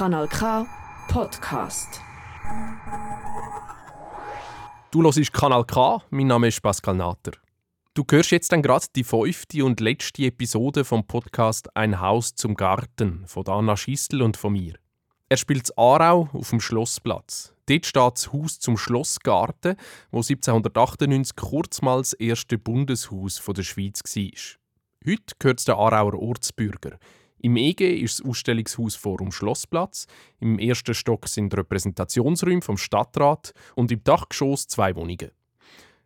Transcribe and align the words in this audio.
Kanal 0.00 0.28
K 0.28 0.66
Podcast. 1.08 2.00
Du 4.90 5.02
hörst 5.02 5.30
Kanal 5.34 5.66
K, 5.66 6.02
mein 6.08 6.26
Name 6.26 6.48
ist 6.48 6.62
Pascal 6.62 6.94
Natter. 6.94 7.32
Du 7.92 8.06
hörst 8.10 8.30
jetzt 8.30 8.50
dann 8.50 8.62
gerade 8.62 8.86
die 8.96 9.04
fünfte 9.04 9.62
und 9.62 9.78
letzte 9.78 10.22
Episode 10.22 10.86
vom 10.86 11.06
Podcast 11.06 11.68
Ein 11.76 12.00
Haus 12.00 12.34
zum 12.34 12.54
Garten 12.54 13.26
von 13.26 13.46
Anna 13.46 13.76
Schistel 13.76 14.22
und 14.22 14.38
von 14.38 14.54
mir. 14.54 14.76
Er 15.28 15.36
spielt 15.36 15.76
Aarau 15.76 16.30
auf 16.32 16.48
dem 16.48 16.62
Schlossplatz. 16.62 17.52
Dort 17.66 17.84
steht 17.84 18.12
das 18.14 18.32
Haus 18.32 18.58
zum 18.58 18.78
Schlossgarten, 18.78 19.76
wo 20.10 20.20
1798 20.20 21.36
kurz 21.36 21.82
mal 21.82 21.98
das 21.98 22.14
erste 22.14 22.56
Bundeshaus 22.56 23.42
der 23.54 23.62
Schweiz 23.62 24.00
war. 24.02 25.12
Heute 25.12 25.34
gehört 25.38 25.58
es 25.58 25.66
den 25.66 25.74
Aarauer 25.74 26.14
Ortsbürger. 26.14 26.98
Im 27.42 27.56
EG 27.56 27.98
ist 28.02 28.20
das 28.20 28.26
Ausstellungshaus 28.26 28.96
vor 28.96 29.16
dem 29.16 29.32
Schlossplatz. 29.32 30.06
Im 30.40 30.58
ersten 30.58 30.92
Stock 30.92 31.26
sind 31.26 31.56
Repräsentationsräume 31.56 32.60
vom 32.60 32.76
Stadtrat 32.76 33.54
und 33.74 33.90
im 33.90 34.04
Dachgeschoss 34.04 34.66
zwei 34.66 34.94
Wohnungen. 34.94 35.30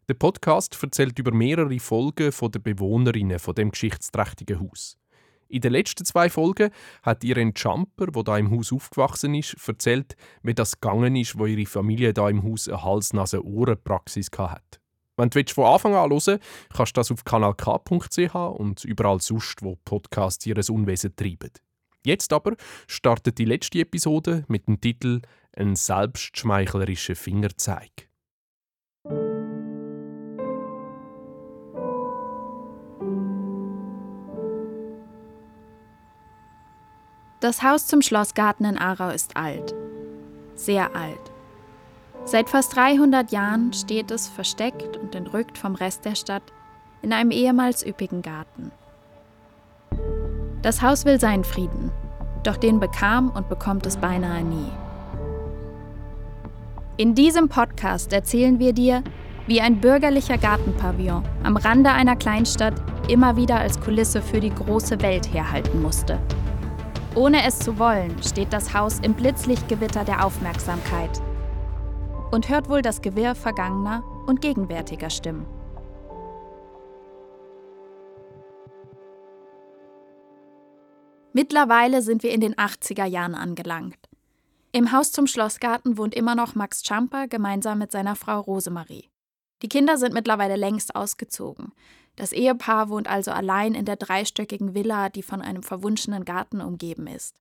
Der 0.09 0.15
Podcast 0.15 0.81
erzählt 0.81 1.19
über 1.19 1.33
mehrere 1.33 1.81
Folgen 1.81 2.31
der 2.31 2.59
Bewohnerinnen 2.61 3.41
von 3.41 3.55
dem 3.55 3.73
geschichtsträchtigen 3.73 4.61
Haus. 4.61 4.97
In 5.49 5.61
den 5.61 5.73
letzten 5.73 6.05
zwei 6.05 6.31
Folgen 6.31 6.71
hat 7.03 7.25
Irene 7.25 7.53
Jumper, 7.57 8.07
wo 8.13 8.23
da 8.23 8.39
im 8.39 8.53
Haus 8.53 8.73
aufgewachsen 8.73 9.35
ist, 9.35 9.57
erzählt, 9.67 10.15
wie 10.43 10.55
das 10.55 10.81
gegangen 10.81 11.17
ist, 11.17 11.37
wo 11.37 11.47
ihre 11.47 11.67
Familie 11.67 12.13
da 12.13 12.29
im 12.29 12.45
Haus 12.45 12.69
eine 12.69 12.83
Hals-Nase-Ohren-Praxis 12.83 14.29
hat. 14.39 14.81
Wenn 15.17 15.31
du 15.31 15.45
von 15.53 15.67
Anfang 15.67 15.95
an 15.95 16.11
hören 16.11 16.39
kannst 16.75 16.97
du 16.97 17.01
das 17.01 17.13
auf 17.13 17.25
kanalk.ch 17.25 18.35
und 18.35 18.85
überall 18.85 19.21
sonst, 19.21 19.63
wo 19.63 19.77
Podcasts 19.85 20.45
ihr 20.47 20.57
Unwesen 20.71 21.15
treiben. 21.15 21.53
Jetzt 22.05 22.33
aber 22.33 22.57
startet 22.87 23.39
die 23.39 23.45
letzte 23.45 23.79
Episode 23.79 24.45
mit 24.49 24.67
dem 24.67 24.81
Titel 24.81 25.23
Ein 25.57 25.77
selbstschmeichlerischer 25.77 27.17
Fingerzeig. 27.17 28.09
Das 37.41 37.63
Haus 37.63 37.87
zum 37.87 38.03
Schlossgarten 38.03 38.67
in 38.67 38.79
Aarau 38.79 39.11
ist 39.11 39.37
alt. 39.37 39.75
Sehr 40.55 40.95
alt. 40.97 41.34
Seit 42.27 42.49
fast 42.49 42.75
300 42.75 43.33
Jahren 43.33 43.73
steht 43.75 44.11
es 44.11 44.29
versteckt 44.29 44.97
und 44.97 45.15
entrückt 45.15 45.59
vom 45.59 45.75
Rest 45.75 46.07
der 46.07 46.15
Stadt 46.15 46.43
in 47.03 47.13
einem 47.13 47.31
ehemals 47.31 47.87
üppigen 47.87 48.23
Garten. 48.23 48.73
Das 50.63 50.81
Haus 50.81 51.05
will 51.05 51.21
seinen 51.21 51.45
Frieden, 51.45 51.93
doch 52.43 52.57
den 52.57 52.81
bekam 52.81 53.29
und 53.29 53.51
bekommt 53.51 53.85
es 53.85 53.99
beinahe 53.99 54.43
nie. 54.43 54.71
In 56.97 57.15
diesem 57.15 57.51
Podcast 57.51 58.11
erzählen 58.15 58.59
wir 58.59 58.73
dir, 58.73 59.05
wie 59.47 59.61
ein 59.61 59.83
bürgerlicher 59.83 60.39
Gartenpavillon 60.39 61.25
am 61.43 61.59
Rande 61.59 61.91
einer 61.91 62.17
Kleinstadt 62.17 62.81
immer 63.09 63.37
wieder 63.37 63.59
als 63.59 63.79
Kulisse 63.79 64.23
für 64.23 64.41
die 64.41 64.55
große 64.55 65.03
Welt 65.03 65.31
herhalten 65.35 65.83
musste. 65.83 66.19
Ohne 67.15 67.47
es 67.47 67.59
zu 67.59 67.79
wollen, 67.79 68.17
steht 68.23 68.53
das 68.55 68.73
Haus 68.73 68.99
im 69.01 69.13
Blitzlichtgewitter 69.13 70.05
der 70.05 70.25
Aufmerksamkeit 70.25 71.21
und 72.35 72.49
hört 72.49 72.69
wohl 72.69 72.83
das 72.83 73.01
Gewirr 73.01 73.37
vergangener 73.37 74.03
und 74.27 74.41
gegenwärtiger 74.41 75.09
Stimmen. 75.09 75.47
Mittlerweile 81.33 82.03
sind 82.03 82.25
wir 82.25 82.33
in 82.33 82.41
den 82.41 82.55
80er 82.57 83.05
Jahren 83.05 83.37
angelangt. 83.37 84.09
Im 84.73 84.91
Haus 84.91 85.13
zum 85.13 85.29
Schlossgarten 85.29 85.97
wohnt 85.97 86.15
immer 86.15 86.35
noch 86.35 86.57
Max 86.57 86.83
Champer 86.85 87.29
gemeinsam 87.29 87.79
mit 87.79 87.93
seiner 87.93 88.17
Frau 88.17 88.41
Rosemarie. 88.41 89.11
Die 89.63 89.69
Kinder 89.69 89.97
sind 89.97 90.13
mittlerweile 90.13 90.57
längst 90.57 90.97
ausgezogen. 90.97 91.73
Das 92.17 92.33
Ehepaar 92.33 92.89
wohnt 92.89 93.09
also 93.09 93.31
allein 93.31 93.75
in 93.75 93.85
der 93.85 93.97
dreistöckigen 93.97 94.75
Villa, 94.75 95.09
die 95.09 95.23
von 95.23 95.41
einem 95.41 95.63
verwunschenen 95.63 96.25
Garten 96.25 96.61
umgeben 96.61 97.07
ist. 97.07 97.41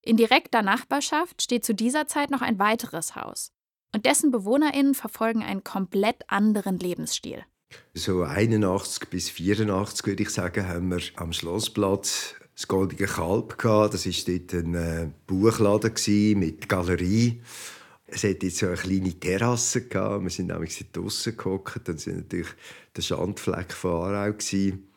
In 0.00 0.16
direkter 0.16 0.62
Nachbarschaft 0.62 1.42
steht 1.42 1.66
zu 1.66 1.74
dieser 1.74 2.06
Zeit 2.06 2.30
noch 2.30 2.40
ein 2.40 2.58
weiteres 2.58 3.14
Haus 3.14 3.52
und 3.96 4.04
dessen 4.04 4.30
BewohnerInnen 4.30 4.94
verfolgen 4.94 5.42
einen 5.42 5.64
komplett 5.64 6.28
anderen 6.28 6.78
Lebensstil. 6.78 7.42
So 7.94 8.24
81 8.24 9.08
bis 9.08 9.30
84 9.30 10.06
würde 10.06 10.22
ich 10.22 10.28
sagen, 10.28 10.68
haben 10.68 10.90
wir 10.90 11.00
am 11.14 11.32
Schlossplatz 11.32 12.34
das 12.54 12.68
Goldige 12.68 13.06
Kalb 13.06 13.56
gehabt. 13.56 13.94
Das 13.94 14.04
war 14.04 14.34
dort 14.38 14.52
ein 14.52 14.74
äh, 14.74 15.08
Buchladen 15.26 16.38
mit 16.38 16.68
Galerie. 16.68 17.40
Es 18.06 18.22
hatte 18.22 18.44
jetzt 18.44 18.58
so 18.58 18.66
eine 18.66 18.76
kleine 18.76 19.18
Terrasse 19.18 19.88
gehabt. 19.88 20.24
Wir 20.24 20.30
sind 20.30 20.48
nämlich 20.48 20.84
draußen 20.92 21.34
gehockt. 21.34 21.88
Dann 21.88 21.96
sind 21.96 22.16
natürlich 22.16 22.48
der 22.94 23.00
Schandfleck 23.00 23.72
von 23.72 24.12
Aarau 24.12 24.32
gewesen. 24.34 24.90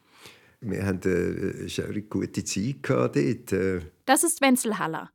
Wir 0.60 0.86
hatten 0.86 1.70
äh, 1.70 1.82
eine 1.84 2.02
gute 2.02 2.44
Zeit 2.44 2.76
dort. 2.82 3.16
Äh. 3.16 3.80
Das 4.04 4.26
ist 4.26 4.42
Wenzel 4.42 4.78
Haller. 4.78 5.10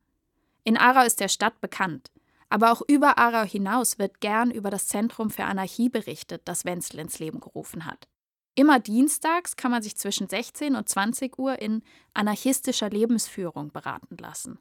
In 0.65 0.79
Aarau 0.79 1.05
ist 1.05 1.21
der 1.21 1.29
Stadt 1.29 1.61
bekannt. 1.61 2.11
Aber 2.55 2.71
auch 2.71 2.83
über 2.87 3.19
Aarau 3.19 3.45
hinaus 3.45 3.99
wird 3.99 4.21
gern 4.21 4.53
über 4.53 4.71
das 4.71 4.87
Zentrum 4.87 5.29
für 5.29 5.43
Anarchie 5.43 5.89
berichtet, 5.89 6.43
das 6.45 6.65
Wenzel 6.65 7.01
ins 7.01 7.19
Leben 7.19 7.41
gerufen 7.41 7.85
hat. 7.85 8.07
Immer 8.55 8.79
dienstags 8.79 9.57
kann 9.57 9.73
man 9.73 9.83
sich 9.83 9.97
zwischen 9.97 10.29
16 10.29 10.77
und 10.77 10.89
20 10.89 11.37
Uhr 11.37 11.61
in 11.61 11.83
anarchistischer 12.13 12.91
Lebensführung 12.91 13.73
beraten 13.73 14.17
lassen. 14.19 14.61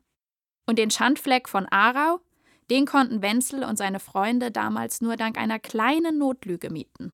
Und 0.65 0.79
den 0.79 0.89
Schandfleck 0.89 1.47
von 1.47 1.67
Aarau, 1.67 2.19
den 2.71 2.87
konnten 2.87 3.21
Wenzel 3.21 3.63
und 3.63 3.77
seine 3.77 3.99
Freunde 3.99 4.49
damals 4.49 5.01
nur 5.01 5.15
dank 5.15 5.37
einer 5.37 5.59
kleinen 5.59 6.17
Notlüge 6.17 6.71
mieten. 6.71 7.11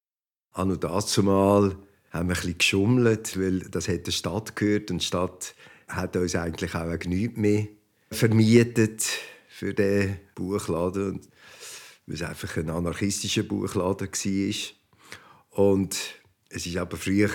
An 0.54 0.72
und 0.72 0.82
dazumal 0.82 1.76
haben 2.12 2.30
wir 2.30 2.36
ein 2.36 2.40
bisschen 2.40 2.58
geschummelt, 2.58 3.38
weil 3.38 3.60
das 3.70 3.90
hat 3.90 4.08
der 4.08 4.14
Stadt 4.14 4.56
gehört 4.56 4.92
und 4.92 5.02
die 5.02 5.06
Stadt 5.06 5.56
hat 5.90 6.16
uns 6.16 6.36
eigentlich 6.36 6.74
auch 6.74 6.98
nichts 7.06 7.36
mehr 7.36 7.68
vermietet 8.12 9.20
für 9.60 9.74
den 9.74 10.18
Buchladen, 10.36 11.12
und 11.12 11.30
weil 12.08 12.16
es 12.16 12.22
einfach 12.22 12.56
ein 12.56 12.70
anarchistischer 12.70 13.44
Buchladen 13.44 14.08
war. 14.08 15.66
Und 15.66 15.98
es 16.50 16.66
ist 16.66 16.78
aber 16.78 16.96
früher 16.96 17.30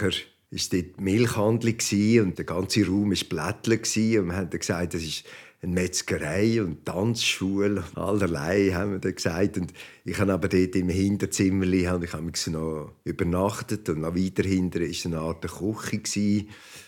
ist 0.50 0.72
dort 0.72 1.00
Milchhandel 1.00 1.76
und 2.22 2.38
der 2.38 2.44
ganze 2.46 2.86
Raum 2.86 3.10
war 3.10 3.28
Blättle 3.28 4.20
und 4.20 4.28
wir 4.28 4.36
haben 4.36 4.50
gesagt, 4.50 4.94
das 4.94 5.02
ist 5.02 5.24
eine 5.60 5.72
Metzgerei 5.72 6.62
und 6.62 6.86
Tanzschule 6.86 7.82
und 7.82 7.98
allerlei 7.98 8.70
haben 8.70 8.92
wir 8.92 8.98
dann 9.00 9.14
gesagt 9.14 9.58
und 9.58 9.74
ich 10.04 10.18
habe 10.18 10.32
aber 10.32 10.48
dort 10.48 10.76
im 10.76 10.88
Hinterzimmer 10.88 11.66
habe 11.88 12.06
ich 12.06 12.46
noch 12.46 12.92
übernachtet 13.04 13.88
und 13.90 14.00
noch 14.00 14.14
weiter 14.14 14.44
hinten 14.44 14.82
ist 14.82 15.04
eine 15.04 15.18
Art 15.18 15.42
Küche 15.42 16.46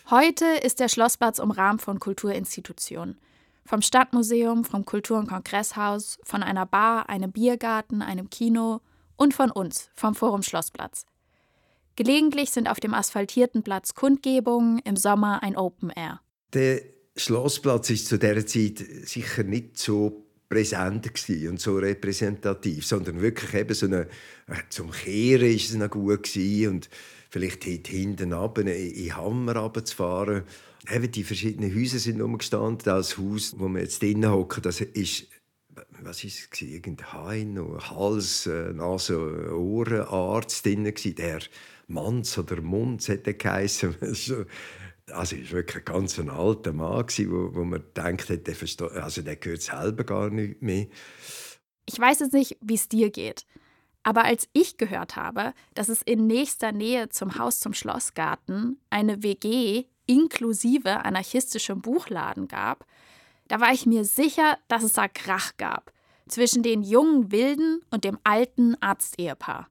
Heute 0.09 0.47
ist 0.63 0.81
der 0.81 0.89
Schlossplatz 0.89 1.41
umrahmt 1.41 1.83
von 1.83 1.99
Kulturinstitutionen. 2.01 3.17
Vom 3.66 3.82
Stadtmuseum, 3.82 4.65
vom 4.65 4.84
Kultur- 4.84 5.19
und 5.19 5.28
Kongresshaus, 5.28 6.19
von 6.22 6.43
einer 6.43 6.66
Bar, 6.66 7.09
einem 7.09 7.32
Biergarten, 7.32 8.00
einem 8.00 8.31
Kino 8.31 8.81
und 9.16 9.34
von 9.34 9.50
uns, 9.50 9.91
vom 9.94 10.15
Forum 10.15 10.43
Schlossplatz. 10.43 11.04
Gelegentlich 11.97 12.50
sind 12.50 12.69
auf 12.69 12.78
dem 12.78 12.94
asphaltierten 12.94 13.62
Platz 13.62 13.94
Kundgebungen, 13.94 14.78
im 14.84 14.97
Sommer 14.97 15.43
ein 15.43 15.56
Open 15.56 15.91
Air. 15.91 16.21
Der 16.53 16.82
Schlossplatz 17.16 17.91
ist 17.91 18.06
zu 18.06 18.19
dieser 18.19 18.47
Zeit 18.47 18.84
sicher 19.04 19.43
nicht 19.43 19.78
so 19.78 20.27
präsent 20.48 21.10
und 21.48 21.60
so 21.60 21.77
repräsentativ, 21.77 22.87
sondern 22.87 23.21
wirklich 23.21 23.54
eben 23.54 23.75
so 23.75 23.87
eine, 23.87 24.06
zum 24.69 24.93
Kehren 24.93 25.48
ist 25.48 25.71
es 25.71 25.77
noch 25.77 25.91
gut 25.91 26.37
und 26.37 26.88
vielleicht 27.31 27.66
dort 27.66 27.88
hinten 27.88 28.33
runter 28.33 28.62
in 28.62 29.16
Hammer 29.16 29.56
runterzufahren 29.56 30.44
eben 30.91 31.11
die 31.11 31.25
verschiedenen 31.25 31.75
Häuser 31.75 31.99
sind 31.99 32.21
umgestanden. 32.21 32.79
Das 32.85 33.19
Haus, 33.19 33.55
wo 33.59 33.69
wir 33.69 33.81
jetzt 33.81 34.03
drinnen 34.03 34.31
hocken, 34.31 34.63
das 34.63 34.81
ist 34.81 35.27
was 36.03 36.25
ist 36.25 36.49
es 36.53 36.63
irgendein 36.63 37.13
Hain, 37.13 37.60
Hals, 37.91 38.47
äh, 38.47 38.72
Nase, 38.72 39.55
Ohren, 39.55 40.03
Arzt 40.03 40.65
Der 40.65 41.41
Manz 41.89 42.39
oder 42.39 42.60
Mund 42.60 43.07
hätte 43.09 43.34
geheißen. 43.34 43.95
Also, 45.13 45.37
war 45.37 45.53
wirklich 45.53 45.77
ein 45.77 45.84
ganz 45.84 46.19
alter 46.19 46.72
Mann, 46.72 47.07
wo, 47.07 47.55
wo 47.55 47.63
man 47.63 47.84
denkt, 47.97 48.28
der, 48.28 48.57
also 49.01 49.22
der 49.22 49.37
gehört 49.37 49.63
selber 49.63 50.03
gar 50.03 50.31
nicht 50.31 50.60
mehr. 50.63 50.89
Ich 51.89 51.97
weiß 51.97 52.19
jetzt 52.19 52.33
nicht, 52.33 52.57
wie 52.60 52.75
es 52.75 52.89
dir 52.89 53.10
geht. 53.10 53.47
Aber 54.03 54.25
als 54.25 54.49
ich 54.53 54.78
gehört 54.78 55.15
habe, 55.15 55.55
dass 55.75 55.89
es 55.89 56.03
in 56.03 56.27
nächster 56.27 56.72
Nähe 56.72 57.09
zum 57.09 57.39
Haus 57.39 57.60
zum 57.60 57.72
Schlossgarten 57.72 58.81
eine 58.91 59.22
WG 59.22 59.84
inklusive 60.07 61.05
anarchistischem 61.05 61.81
Buchladen 61.81 62.49
gab, 62.49 62.87
da 63.49 63.61
war 63.61 63.73
ich 63.73 63.87
mir 63.87 64.05
sicher, 64.05 64.59
dass 64.69 64.83
es 64.83 64.95
da 64.95 65.09
Krach 65.09 65.57
gab 65.57 65.93
zwischen 66.29 66.63
den 66.63 66.83
jungen 66.83 67.31
Wilden 67.31 67.81
und 67.91 68.05
dem 68.05 68.19
alten 68.25 68.75
Arztehepaar. 68.83 69.69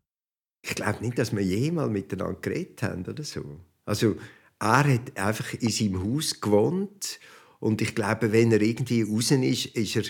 Ich 0.61 0.75
glaube 0.75 1.03
nicht, 1.03 1.17
dass 1.17 1.35
wir 1.35 1.43
jemals 1.43 1.91
miteinander 1.91 2.39
geredet 2.39 2.81
haben 2.83 3.05
oder 3.05 3.23
so. 3.23 3.43
Also 3.85 4.15
er 4.59 4.93
hat 4.93 5.17
einfach 5.17 5.53
in 5.53 5.69
seinem 5.69 6.03
Haus 6.03 6.39
gewohnt 6.39 7.19
Und 7.59 7.81
ich 7.81 7.95
glaube, 7.95 8.31
wenn 8.31 8.51
er 8.51 8.61
irgendwie 8.61 9.01
raus 9.01 9.31
ist, 9.31 9.65
ist 9.67 9.95
er 9.95 10.03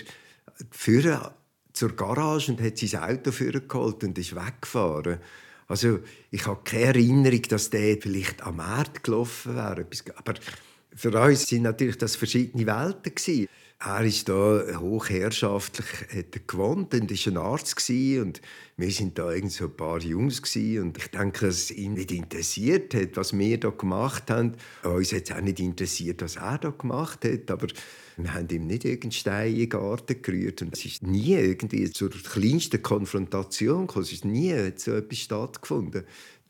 für 0.70 1.34
zur 1.72 1.96
Garage 1.96 2.52
und 2.52 2.60
hat 2.60 2.78
sein 2.78 3.02
Auto 3.02 3.30
geholt 3.30 4.04
und 4.04 4.18
ist 4.18 4.34
weggefahren. 4.34 5.18
Also 5.68 6.00
ich 6.30 6.46
habe 6.46 6.60
keine 6.64 6.86
Erinnerung, 6.86 7.42
dass 7.42 7.70
der 7.70 7.98
vielleicht 8.00 8.42
am 8.42 8.56
Markt 8.56 9.04
gelaufen 9.04 9.56
wäre. 9.56 9.86
Aber 10.16 10.34
für 10.94 11.20
uns 11.20 11.46
sind 11.46 11.62
natürlich 11.62 11.98
das 11.98 12.16
verschiedene 12.16 12.66
Welten 12.66 13.14
gewesen. 13.14 13.48
Er 13.78 14.04
ist 14.04 14.26
da 14.30 14.62
hochherrschaftlich, 14.80 15.86
hat 16.10 16.48
gewohnt 16.48 16.94
und 16.94 17.10
ist 17.10 17.26
ein 17.26 17.36
Arzt 17.36 17.78
und 17.90 18.40
wir 18.78 18.90
sind 18.90 19.18
da 19.18 19.30
irgend 19.30 19.52
so 19.52 19.66
ein 19.66 19.76
paar 19.76 20.00
Jungs 20.00 20.40
gewesen. 20.40 20.82
und 20.82 20.98
ich 20.98 21.08
denke, 21.08 21.46
dass 21.46 21.56
es 21.56 21.70
ihn 21.72 21.92
nicht 21.92 22.10
interessiert 22.10 22.94
hat, 22.94 23.16
was 23.16 23.36
wir 23.36 23.60
da 23.60 23.68
gemacht 23.68 24.30
haben. 24.30 24.54
Uns 24.82 25.12
hat 25.12 25.28
es 25.28 25.36
auch 25.36 25.42
nicht 25.42 25.60
interessiert, 25.60 26.22
was 26.22 26.36
er 26.36 26.56
da 26.56 26.70
gemacht 26.70 27.24
hat, 27.26 27.50
aber 27.50 27.66
wir 28.16 28.32
haben 28.32 28.48
ihm 28.48 28.66
nicht 28.66 28.86
irgendeinen 28.86 29.12
Stein 29.12 29.52
in 29.52 29.58
den 29.58 29.68
Garten 29.68 30.22
gerührt 30.22 30.62
und 30.62 30.74
es 30.74 30.86
ist 30.86 31.02
nie 31.02 31.34
irgendwie 31.34 31.90
zur 31.90 32.08
kleinsten 32.08 32.80
Konfrontation 32.80 33.86
gekommen. 33.86 34.04
Es 34.04 34.12
ist 34.12 34.24
nie 34.24 34.54
so 34.76 34.92
etwas 34.92 35.18
stattgefunden. 35.18 36.04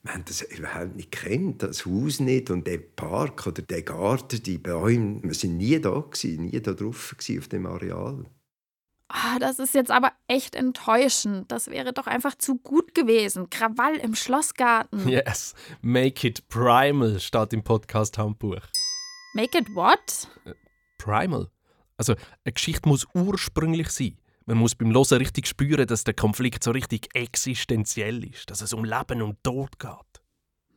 Wir 0.07 0.15
haben 0.15 0.25
das 0.25 0.41
überhaupt 0.41 0.95
nicht 0.95 1.11
kennt, 1.11 1.65
das 1.65 1.85
Haus 1.85 2.21
nicht 2.21 2.51
und 2.51 2.65
der 2.65 2.79
Park 2.79 3.45
oder 3.49 3.61
der 3.61 3.83
Garten, 3.83 4.41
die 4.41 4.57
Bäume, 4.57 5.21
wir 5.25 5.35
sind 5.35 5.57
nie 5.57 5.81
da 5.81 5.99
gewesen, 5.99 6.45
nie 6.45 6.61
da 6.61 6.75
drauf 6.75 7.17
gewesen, 7.19 7.41
auf 7.41 7.49
dem 7.49 7.67
Areal. 7.67 8.25
Ah, 9.09 9.41
das 9.41 9.59
ist 9.59 9.75
jetzt 9.75 9.91
aber 9.91 10.13
echt 10.29 10.55
enttäuschend. 10.55 11.51
Das 11.51 11.67
wäre 11.67 11.93
doch 11.93 12.07
einfach 12.07 12.37
zu 12.37 12.57
gut 12.57 12.95
gewesen. 12.95 13.51
Krawall 13.51 13.97
im 13.97 14.15
Schlossgarten. 14.15 15.09
Yes, 15.09 15.55
make 15.83 16.25
it 16.25 16.47
primal 16.47 17.19
steht 17.19 17.53
im 17.53 17.65
Podcast 17.65 18.17
Handbuch. 18.17 18.63
Make 19.35 19.59
it 19.59 19.67
what? 19.75 20.29
Primal. 20.99 21.51
Also, 21.97 22.15
eine 22.45 22.53
Geschichte 22.53 22.89
muss 22.89 23.09
ursprünglich 23.13 23.89
sein. 23.89 24.17
Man 24.49 24.59
muss 24.59 24.77
beim 24.77 24.95
Hören 24.95 25.19
richtig 25.19 25.49
spüren, 25.49 25.89
dass 25.89 26.05
der 26.05 26.15
Konflikt 26.15 26.63
so 26.63 26.71
richtig 26.71 27.09
existenziell 27.15 28.25
ist, 28.25 28.49
dass 28.49 28.61
es 28.61 28.73
um 28.73 28.85
Leben 28.85 29.21
und 29.21 29.43
Tod 29.43 29.79
geht. 29.81 30.23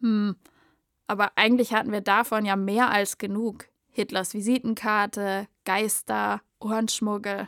Hm, 0.02 0.36
aber 1.06 1.32
eigentlich 1.36 1.74
hatten 1.74 1.92
wir 1.92 2.02
davon 2.02 2.46
ja 2.46 2.56
mehr 2.56 2.90
als 2.90 3.20
genug. 3.20 3.66
Hitlers 3.92 4.34
Visitenkarte, 4.34 5.48
Geister, 5.66 6.42
Ohrenschmuggel. 6.60 7.48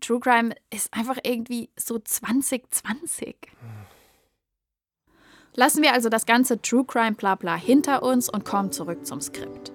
True 0.00 0.20
Crime 0.20 0.54
ist 0.72 0.94
einfach 0.94 1.18
irgendwie 1.22 1.68
so 1.76 1.98
2020. 1.98 3.36
Lassen 5.56 5.82
wir 5.82 5.92
also 5.92 6.08
das 6.08 6.24
ganze 6.24 6.62
True 6.62 6.84
Crime 6.86 7.12
Blabla 7.12 7.56
hinter 7.56 8.02
uns 8.02 8.30
und 8.30 8.46
kommen 8.46 8.72
zurück 8.72 9.04
zum 9.04 9.20
Skript. 9.20 9.72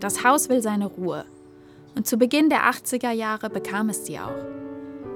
Das 0.00 0.24
Haus 0.24 0.48
will 0.48 0.62
seine 0.62 0.86
Ruhe. 0.86 1.24
Und 1.98 2.06
zu 2.06 2.16
Beginn 2.16 2.48
der 2.48 2.70
80er 2.70 3.10
Jahre 3.10 3.50
bekam 3.50 3.88
es 3.88 4.06
sie 4.06 4.20
auch. 4.20 4.44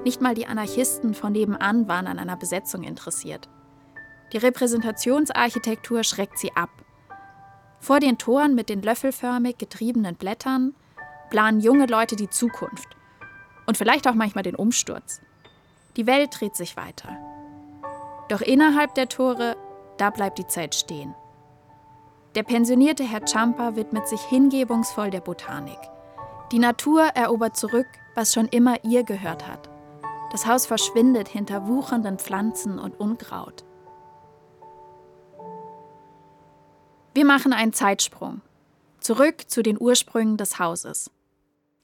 Nicht 0.03 0.21
mal 0.21 0.35
die 0.35 0.49
Anarchisten 0.49 1.15
von 1.15 1.31
nebenan 1.31 1.87
waren 1.87 2.09
an 2.09 2.19
einer 2.19 2.37
Besetzung 2.37 2.83
interessiert. 2.83 3.49
Die 4.33 4.39
Repräsentationsarchitektur 4.39 6.03
schreckt 6.03 6.41
sie 6.41 6.51
ab. 6.57 6.71
Vor 7.79 8.01
den 8.01 8.19
Toren 8.19 8.57
mit 8.57 8.69
den 8.69 8.83
löffelförmig 8.83 9.59
getriebenen 9.59 10.17
Blättern 10.17 10.75
planen 11.31 11.61
junge 11.61 11.87
Leute 11.87 12.17
die 12.17 12.29
Zukunft. 12.29 12.89
Und 13.69 13.77
vielleicht 13.77 14.09
auch 14.09 14.15
manchmal 14.15 14.43
den 14.43 14.57
Umsturz. 14.57 15.21
Die 15.97 16.09
Welt 16.09 16.31
dreht 16.33 16.57
sich 16.57 16.77
weiter. 16.77 17.17
Doch 18.29 18.41
innerhalb 18.41 18.97
der 18.97 19.09
Tore, 19.09 19.57
da 19.99 20.11
bleibt 20.11 20.37
die 20.37 20.49
Zeit 20.49 20.75
stehen. 20.75 21.15
Der 22.35 22.43
pensionierte 22.43 23.05
Herr 23.05 23.25
Champa 23.25 23.77
widmet 23.77 24.09
sich 24.09 24.23
hingebungsvoll 24.23 25.11
der 25.11 25.21
Botanik. 25.21 25.79
Die 26.53 26.59
Natur 26.59 27.05
erobert 27.15 27.57
zurück, 27.57 27.87
was 28.15 28.35
schon 28.35 28.47
immer 28.47 28.85
ihr 28.85 29.05
gehört 29.05 29.49
hat. 29.49 29.71
Das 30.33 30.47
Haus 30.47 30.67
verschwindet 30.67 31.27
hinter 31.27 31.67
wuchernden 31.67 32.19
Pflanzen 32.19 32.79
und 32.79 33.01
Unkraut. 33.01 33.65
Wir 37.15 37.25
machen 37.25 37.55
einen 37.55 37.73
Zeitsprung. 37.73 38.43
Zurück 39.01 39.51
zu 39.51 39.63
den 39.63 39.81
Ursprüngen 39.81 40.37
des 40.37 40.59
Hauses. 40.59 41.11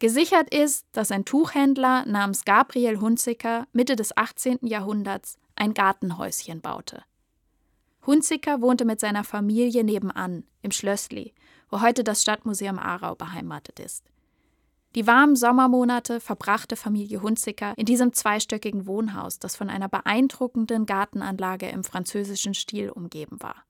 Gesichert 0.00 0.54
ist, 0.54 0.86
dass 0.92 1.10
ein 1.12 1.24
Tuchhändler 1.24 2.04
namens 2.04 2.44
Gabriel 2.44 3.00
Hunziker 3.00 3.66
Mitte 3.72 3.96
des 3.96 4.18
18. 4.18 4.58
Jahrhunderts 4.60 5.38
ein 5.56 5.72
Gartenhäuschen 5.72 6.60
baute. 6.60 7.02
Hunziker 8.06 8.60
wohnte 8.60 8.84
mit 8.84 9.00
seiner 9.00 9.24
Familie 9.24 9.82
nebenan, 9.82 10.44
im 10.60 10.72
Schlössli, 10.72 11.32
wo 11.70 11.80
heute 11.80 12.04
das 12.04 12.20
Stadtmuseum 12.20 12.78
Aarau 12.78 13.14
beheimatet 13.14 13.80
ist. 13.80 14.04
Die 14.94 15.06
warmen 15.06 15.36
Sommermonate 15.36 16.18
verbrachte 16.20 16.76
Familie 16.76 17.20
Hunziker 17.20 17.74
in 17.76 17.84
diesem 17.84 18.12
zweistöckigen 18.12 18.86
Wohnhaus, 18.86 19.38
das 19.38 19.54
von 19.54 19.68
einer 19.68 19.88
beeindruckenden 19.88 20.86
Gartenanlage 20.86 21.68
im 21.68 21.84
französischen 21.84 22.54
Stil 22.54 22.90
umgeben 22.90 23.42
war. 23.42 23.64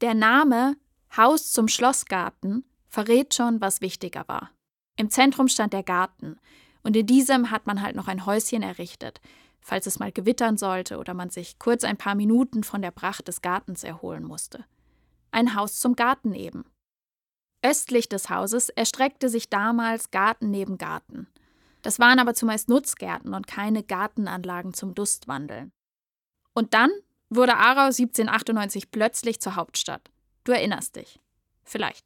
Der 0.00 0.14
Name 0.14 0.76
Haus 1.16 1.52
zum 1.52 1.68
Schlossgarten 1.68 2.64
verrät 2.88 3.34
schon, 3.34 3.60
was 3.60 3.80
wichtiger 3.80 4.24
war. 4.26 4.50
Im 4.96 5.10
Zentrum 5.10 5.48
stand 5.48 5.72
der 5.72 5.82
Garten, 5.82 6.38
und 6.82 6.96
in 6.96 7.06
diesem 7.06 7.50
hat 7.50 7.66
man 7.66 7.80
halt 7.80 7.96
noch 7.96 8.08
ein 8.08 8.26
Häuschen 8.26 8.62
errichtet, 8.62 9.20
falls 9.60 9.86
es 9.86 9.98
mal 9.98 10.12
gewittern 10.12 10.58
sollte 10.58 10.98
oder 10.98 11.14
man 11.14 11.30
sich 11.30 11.58
kurz 11.58 11.82
ein 11.82 11.96
paar 11.96 12.14
Minuten 12.14 12.62
von 12.62 12.82
der 12.82 12.90
Pracht 12.90 13.26
des 13.26 13.40
Gartens 13.40 13.82
erholen 13.82 14.24
musste. 14.24 14.64
Ein 15.30 15.54
Haus 15.54 15.80
zum 15.80 15.96
Garten 15.96 16.34
eben. 16.34 16.64
Östlich 17.64 18.10
des 18.10 18.28
Hauses 18.28 18.68
erstreckte 18.68 19.30
sich 19.30 19.48
damals 19.48 20.10
Garten 20.10 20.50
neben 20.50 20.76
Garten. 20.76 21.28
Das 21.80 21.98
waren 21.98 22.18
aber 22.18 22.34
zumeist 22.34 22.68
Nutzgärten 22.68 23.32
und 23.32 23.46
keine 23.46 23.82
Gartenanlagen 23.82 24.74
zum 24.74 24.94
Dustwandeln. 24.94 25.72
Und 26.52 26.74
dann 26.74 26.90
wurde 27.30 27.56
Aarau 27.56 27.86
1798 27.86 28.90
plötzlich 28.90 29.40
zur 29.40 29.56
Hauptstadt. 29.56 30.10
Du 30.44 30.52
erinnerst 30.52 30.96
dich. 30.96 31.18
Vielleicht. 31.64 32.04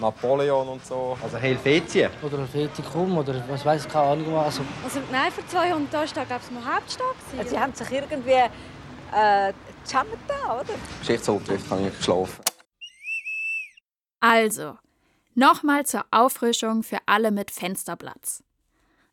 Napoleon 0.00 0.68
und 0.68 0.84
so. 0.84 1.16
Also 1.22 1.36
Helvetien. 1.36 2.10
Oder 2.22 2.38
Helvetikum 2.38 3.18
oder 3.18 3.44
was 3.48 3.64
weiß 3.64 3.86
ich, 3.86 3.92
keine 3.92 4.06
Ahnung. 4.06 4.36
Also, 4.36 4.62
also 4.82 4.98
nein, 5.12 5.30
vor 5.30 5.46
200 5.46 6.16
Jahren 6.16 6.28
war 6.28 6.40
es 6.40 6.50
noch 6.50 6.74
Hauptstadt. 6.74 7.16
Also, 7.38 7.50
sie 7.50 7.58
haben 7.58 7.72
sich 7.72 7.90
irgendwie 7.92 8.32
äh, 8.32 9.52
zusammen 9.84 10.18
da, 10.26 10.60
oder? 10.60 10.74
Geschichtsunterricht 11.00 11.70
habe 11.70 11.82
ich 11.82 11.96
geschlafen. 11.96 12.51
Also, 14.22 14.78
nochmal 15.34 15.84
zur 15.84 16.04
Auffrischung 16.12 16.84
für 16.84 16.98
alle 17.06 17.32
mit 17.32 17.50
Fensterplatz. 17.50 18.44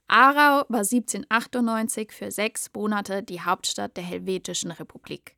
Aarau 0.08 0.66
war 0.70 0.82
1798 0.82 2.12
für 2.12 2.30
sechs 2.30 2.70
Monate 2.76 3.24
die 3.24 3.42
Hauptstadt 3.42 3.98
der 3.98 4.04
Helvetischen 4.04 4.70
Republik. 4.70 5.36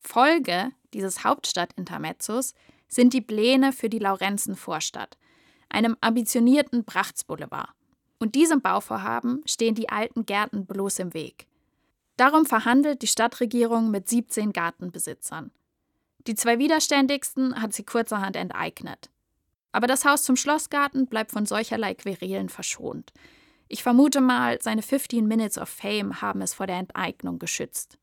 Folge 0.00 0.72
dieses 0.94 1.22
Hauptstadtintermezzos 1.22 2.54
sind 2.88 3.14
die 3.14 3.20
Pläne 3.20 3.72
für 3.72 3.88
die 3.88 4.00
Laurenzenvorstadt, 4.00 5.16
einem 5.68 5.96
ambitionierten 6.00 6.84
Prachtsboulevard. 6.84 7.70
Und 8.18 8.34
diesem 8.34 8.62
Bauvorhaben 8.62 9.42
stehen 9.46 9.76
die 9.76 9.90
alten 9.90 10.26
Gärten 10.26 10.66
bloß 10.66 10.98
im 10.98 11.14
Weg. 11.14 11.46
Darum 12.16 12.46
verhandelt 12.46 13.02
die 13.02 13.06
Stadtregierung 13.06 13.92
mit 13.92 14.08
17 14.08 14.52
Gartenbesitzern. 14.52 15.52
Die 16.26 16.34
zwei 16.34 16.58
widerständigsten 16.58 17.60
hat 17.60 17.72
sie 17.72 17.84
kurzerhand 17.84 18.36
enteignet. 18.36 19.10
Aber 19.72 19.86
das 19.86 20.04
Haus 20.04 20.22
zum 20.22 20.36
Schlossgarten 20.36 21.06
bleibt 21.06 21.30
von 21.30 21.46
solcherlei 21.46 21.94
Querelen 21.94 22.48
verschont. 22.48 23.12
Ich 23.68 23.82
vermute 23.82 24.20
mal, 24.20 24.60
seine 24.60 24.82
15 24.82 25.26
Minutes 25.26 25.58
of 25.58 25.68
Fame 25.68 26.20
haben 26.20 26.40
es 26.40 26.54
vor 26.54 26.66
der 26.66 26.78
Enteignung 26.78 27.38
geschützt. 27.38 27.98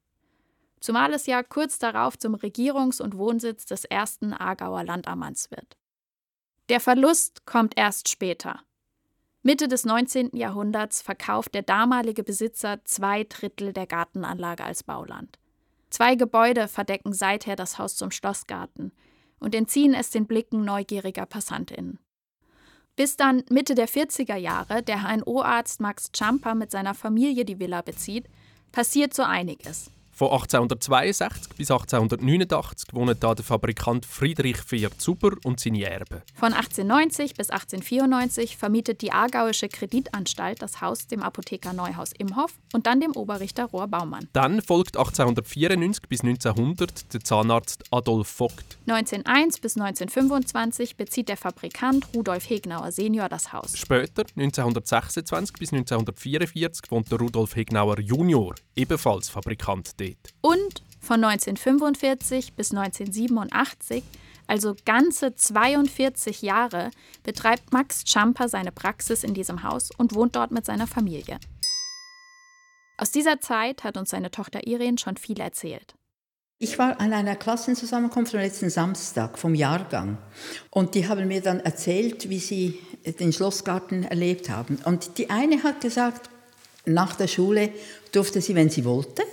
Zumal 0.80 1.14
es 1.14 1.26
ja 1.26 1.42
kurz 1.42 1.80
darauf 1.80 2.18
zum 2.18 2.36
Regierungs- 2.36 3.02
und 3.02 3.18
Wohnsitz 3.18 3.66
des 3.66 3.86
ersten 3.86 4.34
Aargauer 4.34 4.84
Landammanns 4.84 5.50
wird. 5.50 5.78
Der 6.70 6.80
Verlust 6.80 7.46
kommt 7.46 7.76
erst 7.76 8.10
später. 8.10 8.62
Mitte 9.42 9.68
des 9.68 9.86
19. 9.86 10.36
Jahrhunderts 10.36 11.02
verkauft 11.02 11.54
der 11.54 11.62
damalige 11.62 12.24
Besitzer 12.24 12.84
zwei 12.86 13.24
Drittel 13.24 13.74
der 13.74 13.88
Gartenanlage 13.88 14.64
als 14.64 14.84
Bauland. 14.84 15.40
Zwei 15.96 16.16
Gebäude 16.16 16.68
verdecken 16.68 17.14
seither 17.14 17.56
das 17.56 17.80
Haus 17.80 17.96
zum 17.96 18.12
Schlossgarten 18.12 18.92
und 19.40 19.56
entziehen 19.56 19.94
es 19.94 20.10
den 20.10 20.28
Blicken 20.28 20.66
neugieriger 20.66 21.26
PassantInnen. 21.26 22.00
Bis 22.98 23.16
dann 23.16 23.44
Mitte 23.50 23.76
der 23.76 23.88
40er 23.88 24.36
Jahre 24.36 24.84
der 24.84 25.04
HNO-Arzt 25.04 25.80
Max 25.80 26.12
Champa 26.12 26.54
mit 26.54 26.70
seiner 26.70 26.96
Familie 26.96 27.46
die 27.46 27.60
Villa 27.60 27.82
bezieht, 27.82 28.28
passiert 28.74 29.14
so 29.14 29.24
einiges. 29.24 29.90
Von 30.18 30.30
1862 30.30 31.58
bis 31.58 31.70
1889 31.70 32.94
wohnen 32.94 33.18
da 33.20 33.36
der 33.36 33.44
Fabrikant 33.44 34.06
Friedrich 34.06 34.56
Fiat 34.56 34.94
Zuber 34.98 35.32
und 35.44 35.60
seine 35.60 35.84
Erben. 35.84 36.22
Von 36.34 36.54
1890 36.54 37.34
bis 37.34 37.50
1894 37.50 38.56
vermietet 38.56 39.02
die 39.02 39.12
Aargauische 39.12 39.68
Kreditanstalt 39.68 40.62
das 40.62 40.80
Haus 40.80 41.08
dem 41.08 41.22
Apotheker 41.22 41.74
Neuhaus 41.74 42.14
Imhoff 42.18 42.54
und 42.72 42.88
dann 42.88 43.02
dem 43.02 43.12
Oberrichter 43.12 43.66
Rohr 43.66 43.90
Baumann. 43.90 44.30
Dann 44.32 44.62
folgt 44.62 44.96
1894 44.96 46.08
bis 46.08 46.22
1900 46.22 47.14
der 47.14 47.20
Zahnarzt 47.20 47.84
Adolf 47.92 48.30
Vogt. 48.30 48.78
1901 48.88 49.60
bis 49.60 49.76
1925 49.76 50.96
bezieht 50.96 51.28
der 51.28 51.36
Fabrikant 51.36 52.08
Rudolf 52.16 52.50
Hegnauer 52.50 52.94
Senior 52.94 53.28
das 53.28 53.52
Haus. 53.52 53.78
Später, 53.78 54.24
1926 54.38 55.58
bis 55.58 55.74
1944, 55.74 56.90
wohnt 56.90 57.12
der 57.12 57.20
Rudolf 57.20 57.58
Hegnauer 57.58 58.00
Junior, 58.00 58.56
ebenfalls 58.78 59.28
Fabrikant 59.28 60.00
dort. 60.10 60.34
Und 60.42 60.84
von 61.00 61.24
1945 61.24 62.54
bis 62.54 62.72
1987, 62.72 64.04
also 64.48 64.76
ganze 64.86 65.36
42 65.36 66.42
Jahre, 66.42 66.92
betreibt 67.24 67.74
Max 67.74 68.04
Champer 68.06 68.50
seine 68.50 68.72
Praxis 68.72 69.24
in 69.24 69.34
diesem 69.34 69.64
Haus 69.64 69.90
und 69.98 70.14
wohnt 70.16 70.36
dort 70.36 70.52
mit 70.52 70.66
seiner 70.66 70.88
Familie. 70.88 71.40
Aus 72.98 73.12
dieser 73.12 73.42
Zeit 73.42 73.84
hat 73.84 73.98
uns 73.98 74.10
seine 74.12 74.32
Tochter 74.32 74.66
Irene 74.68 74.98
schon 74.98 75.18
viel 75.18 75.40
erzählt. 75.40 75.96
Ich 76.58 76.80
war 76.80 77.02
an 77.02 77.12
einer 77.12 77.36
Klassenzusammenkunft 77.36 78.34
am 78.34 78.40
letzten 78.40 78.70
Samstag 78.70 79.38
vom 79.38 79.56
Jahrgang 79.56 80.18
und 80.70 80.96
die 80.96 81.08
haben 81.08 81.28
mir 81.28 81.42
dann 81.42 81.60
erzählt, 81.60 82.30
wie 82.30 82.40
sie 82.40 82.80
den 83.20 83.34
Schlossgarten 83.34 84.04
erlebt 84.04 84.50
haben. 84.50 84.80
Und 84.86 85.18
die 85.18 85.30
eine 85.30 85.64
hat 85.64 85.82
gesagt, 85.82 86.30
nach 86.86 87.16
der 87.16 87.28
Schule 87.28 87.72
durfte 88.14 88.40
sie, 88.40 88.56
wenn 88.56 88.70
sie 88.70 88.86
wollte, 88.86 89.24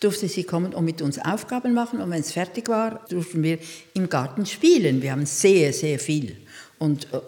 durfte 0.00 0.28
sie 0.28 0.44
kommen 0.44 0.74
und 0.74 0.84
mit 0.84 1.02
uns 1.02 1.18
Aufgaben 1.18 1.74
machen 1.74 2.00
und 2.00 2.10
wenn 2.10 2.20
es 2.20 2.32
fertig 2.32 2.68
war, 2.68 3.04
durften 3.08 3.42
wir 3.42 3.58
im 3.94 4.08
Garten 4.08 4.46
spielen. 4.46 5.02
Wir 5.02 5.12
haben 5.12 5.26
sehr, 5.26 5.72
sehr 5.72 5.98
viel 5.98 6.36
und 6.78 7.08
äh, 7.12 7.20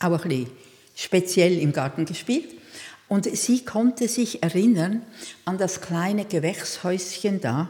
auch 0.00 0.24
ein 0.24 0.28
bisschen 0.28 0.46
speziell 0.94 1.58
im 1.58 1.72
Garten 1.72 2.04
gespielt. 2.04 2.48
Und 3.08 3.24
sie 3.36 3.64
konnte 3.64 4.08
sich 4.08 4.42
erinnern 4.42 5.02
an 5.44 5.58
das 5.58 5.80
kleine 5.80 6.24
Gewächshäuschen 6.24 7.40
da. 7.40 7.68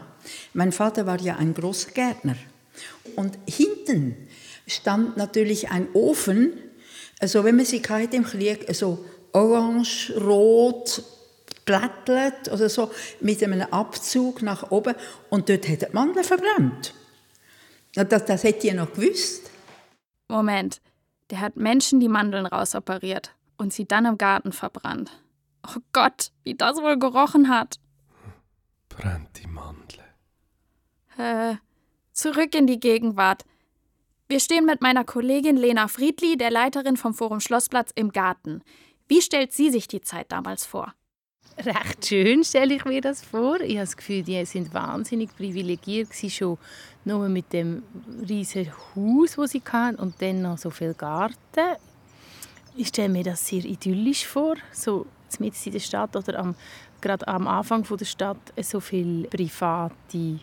Mein 0.53 0.71
Vater 0.71 1.05
war 1.05 1.19
ja 1.19 1.35
ein 1.35 1.53
großer 1.53 1.91
Gärtner. 1.91 2.37
Und 3.15 3.37
hinten 3.45 4.15
stand 4.67 5.17
natürlich 5.17 5.69
ein 5.69 5.87
Ofen, 5.93 6.53
also 7.19 7.43
wenn 7.43 7.57
man 7.57 7.65
sie 7.65 7.81
hatte 7.81 8.15
im 8.15 8.23
Krieg, 8.23 8.73
so 8.73 9.03
orange, 9.33 10.13
rot, 10.17 11.03
blättert 11.65 12.51
oder 12.51 12.69
so, 12.69 12.91
mit 13.19 13.43
einem 13.43 13.61
Abzug 13.61 14.41
nach 14.41 14.71
oben. 14.71 14.95
Und 15.29 15.49
dort 15.49 15.67
hat 15.67 15.81
die 15.81 15.93
Mandeln 15.93 16.25
verbrannt. 16.25 16.93
Das, 17.93 18.25
das 18.25 18.43
hätte 18.43 18.67
ihr 18.67 18.73
noch 18.73 18.93
gewusst. 18.93 19.51
Moment, 20.27 20.81
der 21.29 21.41
hat 21.41 21.57
Menschen 21.57 21.99
die 21.99 22.09
Mandeln 22.09 22.45
rausoperiert 22.45 23.35
und 23.57 23.71
sie 23.73 23.85
dann 23.85 24.05
im 24.05 24.17
Garten 24.17 24.51
verbrannt. 24.51 25.11
Oh 25.67 25.79
Gott, 25.93 26.31
wie 26.43 26.55
das 26.55 26.77
wohl 26.77 26.97
gerochen 26.97 27.49
hat. 27.49 27.79
Brennt 28.89 29.39
die 29.41 29.47
Mandel. 29.47 29.99
Äh, 31.17 31.55
zurück 32.11 32.55
in 32.55 32.67
die 32.67 32.79
Gegenwart. 32.79 33.45
Wir 34.27 34.39
stehen 34.39 34.65
mit 34.65 34.81
meiner 34.81 35.03
Kollegin 35.03 35.57
Lena 35.57 35.87
Friedli, 35.87 36.37
der 36.37 36.49
Leiterin 36.51 36.97
vom 36.97 37.13
Forum 37.13 37.39
Schlossplatz, 37.39 37.91
im 37.95 38.11
Garten. 38.11 38.63
Wie 39.07 39.21
stellt 39.21 39.53
sie 39.53 39.69
sich 39.69 39.87
die 39.87 40.01
Zeit 40.01 40.31
damals 40.31 40.65
vor? 40.65 40.93
Recht 41.57 42.07
schön 42.07 42.43
stelle 42.43 42.73
ich 42.75 42.85
mir 42.85 43.01
das 43.01 43.23
vor. 43.23 43.61
Ich 43.61 43.75
habe 43.75 43.85
das 43.85 43.95
Gefühl, 43.95 44.23
die 44.23 44.43
sind 44.45 44.73
wahnsinnig 44.73 45.35
privilegiert 45.35 46.11
sie 46.11 46.29
schon 46.29 46.57
nur 47.05 47.29
mit 47.29 47.53
dem 47.53 47.83
riesigen 48.27 48.71
Haus, 48.95 49.35
das 49.35 49.51
sie 49.51 49.61
hatten, 49.71 49.97
und 49.97 50.19
dann 50.21 50.41
noch 50.41 50.57
so 50.57 50.71
viel 50.71 50.93
Garten. 50.93 51.77
Ich 52.75 52.87
stelle 52.87 53.09
mir 53.09 53.23
das 53.23 53.45
sehr 53.45 53.63
idyllisch 53.65 54.25
vor, 54.25 54.55
so 54.71 55.05
mitten 55.39 55.57
in 55.65 55.71
der 55.73 55.79
Stadt 55.79 56.15
oder 56.15 56.39
am, 56.39 56.55
gerade 57.01 57.27
am 57.27 57.47
Anfang 57.47 57.83
der 57.83 58.05
Stadt 58.05 58.53
so 58.61 58.79
viel 58.79 59.27
private 59.27 60.39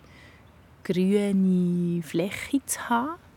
grüne 0.84 2.02
Fläche 2.02 2.64
zu 2.66 2.88
haben. 2.88 3.29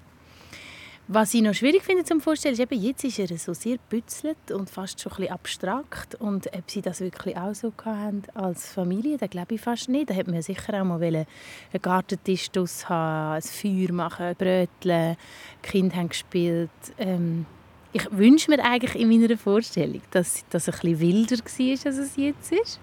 Was 1.09 1.33
ich 1.33 1.41
noch 1.41 1.53
schwierig 1.53 1.83
finde 1.83 2.05
zum 2.05 2.21
Vorstellen, 2.21 2.53
ist 2.53 2.61
eben, 2.61 2.81
jetzt 2.81 3.03
ist 3.03 3.19
er 3.19 3.27
so 3.37 3.53
sehr 3.53 3.77
bützelt 3.89 4.51
und 4.51 4.69
fast 4.69 5.01
schon 5.01 5.11
ein 5.11 5.17
bisschen 5.17 5.33
abstrakt. 5.33 6.15
Und 6.15 6.47
ob 6.55 6.71
sie 6.71 6.81
das 6.81 7.01
wirklich 7.01 7.35
auch 7.35 7.53
so 7.53 7.73
hatten 7.83 8.23
als 8.33 8.71
Familie, 8.71 9.17
das 9.17 9.29
glaube 9.29 9.55
ich 9.55 9.61
fast 9.61 9.89
nicht. 9.89 10.09
Da 10.09 10.13
hätte 10.13 10.31
man 10.31 10.41
sicher 10.41 10.81
auch 10.81 10.85
mal 10.85 11.03
einen 11.03 11.25
Gartentisch 11.81 12.49
haben, 12.85 13.35
ein 13.35 13.41
Feuer 13.41 13.91
machen, 13.91 14.33
Bröteln, 14.37 15.17
Kinder 15.61 15.95
haben 15.97 16.07
gespielt. 16.07 16.69
Ähm, 16.97 17.45
ich 17.91 18.09
wünsche 18.09 18.49
mir 18.49 18.63
eigentlich 18.63 18.95
in 18.95 19.09
meiner 19.09 19.37
Vorstellung, 19.37 20.01
dass 20.11 20.45
das 20.51 20.69
ein 20.69 20.71
bisschen 20.71 20.99
wilder 21.01 21.35
war, 21.37 21.85
als 21.85 21.97
es 21.97 22.15
jetzt 22.15 22.51
ist. 22.53 22.79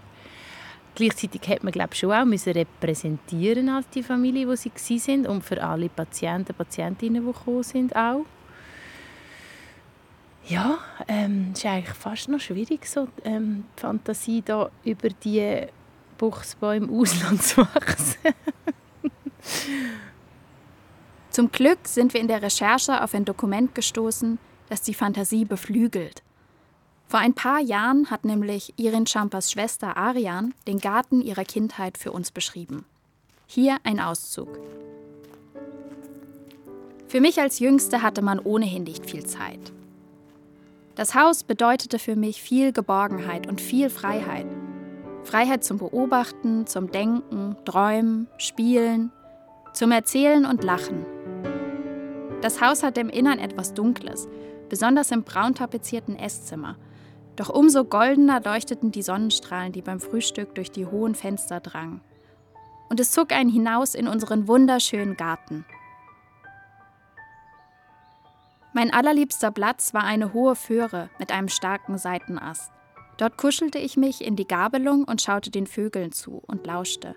Gleichzeitig 0.94 1.42
hat 1.48 1.62
man 1.62 1.72
glaube 1.72 1.94
schon 1.94 2.12
auch 2.12 2.24
müssen 2.24 2.52
repräsentieren 2.52 3.68
als 3.68 3.88
die 3.90 4.02
Familie, 4.02 4.48
wo 4.48 4.54
sie 4.54 4.98
sind 4.98 5.26
und 5.26 5.42
für 5.44 5.62
alle 5.62 5.88
Patienten, 5.88 6.54
Patientinnen, 6.54 7.24
die 7.24 7.32
gekommen 7.32 7.62
sind 7.62 7.94
auch. 7.94 8.24
Ja, 10.46 10.78
ähm, 11.06 11.50
ist 11.54 11.64
eigentlich 11.64 11.94
fast 11.94 12.28
noch 12.28 12.40
schwierig, 12.40 12.86
so 12.86 13.08
ähm, 13.24 13.64
die 13.76 13.80
Fantasie 13.80 14.42
da 14.44 14.70
über 14.84 15.08
die 15.10 15.66
Buchsbäume 16.18 16.86
im 16.86 17.00
Ausland 17.00 17.42
zu 17.42 17.58
wachsen. 17.58 18.16
Zum 21.30 21.52
Glück 21.52 21.78
sind 21.84 22.12
wir 22.12 22.20
in 22.20 22.26
der 22.28 22.42
Recherche 22.42 23.02
auf 23.02 23.14
ein 23.14 23.24
Dokument 23.24 23.74
gestoßen, 23.74 24.38
das 24.68 24.82
die 24.82 24.94
Fantasie 24.94 25.44
beflügelt. 25.44 26.22
Vor 27.10 27.18
ein 27.18 27.34
paar 27.34 27.58
Jahren 27.58 28.08
hat 28.08 28.24
nämlich 28.24 28.72
Irin 28.76 29.04
Champers 29.04 29.50
Schwester 29.50 29.96
Arian 29.96 30.54
den 30.68 30.78
Garten 30.78 31.22
ihrer 31.22 31.42
Kindheit 31.42 31.98
für 31.98 32.12
uns 32.12 32.30
beschrieben. 32.30 32.84
Hier 33.48 33.78
ein 33.82 33.98
Auszug. 33.98 34.60
Für 37.08 37.20
mich 37.20 37.40
als 37.40 37.58
Jüngste 37.58 38.02
hatte 38.02 38.22
man 38.22 38.38
ohnehin 38.38 38.84
nicht 38.84 39.10
viel 39.10 39.26
Zeit. 39.26 39.72
Das 40.94 41.16
Haus 41.16 41.42
bedeutete 41.42 41.98
für 41.98 42.14
mich 42.14 42.40
viel 42.40 42.70
Geborgenheit 42.72 43.48
und 43.48 43.60
viel 43.60 43.90
Freiheit. 43.90 44.46
Freiheit 45.24 45.64
zum 45.64 45.78
Beobachten, 45.78 46.68
zum 46.68 46.92
Denken, 46.92 47.56
Träumen, 47.64 48.28
Spielen, 48.38 49.10
zum 49.72 49.90
Erzählen 49.90 50.46
und 50.46 50.62
Lachen. 50.62 51.04
Das 52.40 52.60
Haus 52.60 52.84
hatte 52.84 53.00
im 53.00 53.10
Innern 53.10 53.40
etwas 53.40 53.74
Dunkles, 53.74 54.28
besonders 54.68 55.10
im 55.10 55.24
braun 55.24 55.56
tapezierten 55.56 56.16
Esszimmer– 56.16 56.76
doch 57.40 57.48
umso 57.48 57.86
goldener 57.86 58.42
leuchteten 58.42 58.92
die 58.92 59.00
Sonnenstrahlen, 59.00 59.72
die 59.72 59.80
beim 59.80 59.98
Frühstück 59.98 60.54
durch 60.54 60.70
die 60.70 60.84
hohen 60.84 61.14
Fenster 61.14 61.58
drangen. 61.60 62.02
Und 62.90 63.00
es 63.00 63.12
zog 63.12 63.32
einen 63.32 63.48
hinaus 63.48 63.94
in 63.94 64.08
unseren 64.08 64.46
wunderschönen 64.46 65.16
Garten. 65.16 65.64
Mein 68.74 68.92
allerliebster 68.92 69.50
Platz 69.50 69.94
war 69.94 70.04
eine 70.04 70.34
hohe 70.34 70.54
Föhre 70.54 71.08
mit 71.18 71.32
einem 71.32 71.48
starken 71.48 71.96
Seitenast. 71.96 72.70
Dort 73.16 73.38
kuschelte 73.38 73.78
ich 73.78 73.96
mich 73.96 74.22
in 74.22 74.36
die 74.36 74.46
Gabelung 74.46 75.04
und 75.04 75.22
schaute 75.22 75.50
den 75.50 75.66
Vögeln 75.66 76.12
zu 76.12 76.42
und 76.46 76.66
lauschte. 76.66 77.14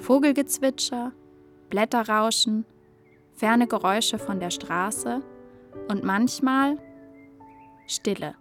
Vogelgezwitscher, 0.00 1.12
Blätterrauschen, 1.70 2.64
ferne 3.36 3.68
Geräusche 3.68 4.18
von 4.18 4.40
der 4.40 4.50
Straße 4.50 5.22
und 5.86 6.02
manchmal 6.02 6.78
Stille. 7.88 8.34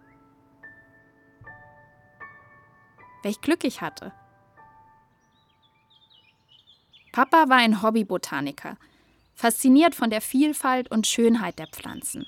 Welch 3.23 3.41
Glück 3.41 3.63
ich 3.63 3.81
hatte. 3.81 4.11
Papa 7.11 7.49
war 7.49 7.57
ein 7.57 7.81
Hobbybotaniker, 7.81 8.77
fasziniert 9.33 9.95
von 9.95 10.09
der 10.09 10.21
Vielfalt 10.21 10.91
und 10.91 11.07
Schönheit 11.07 11.57
der 11.57 11.67
Pflanzen. 11.67 12.27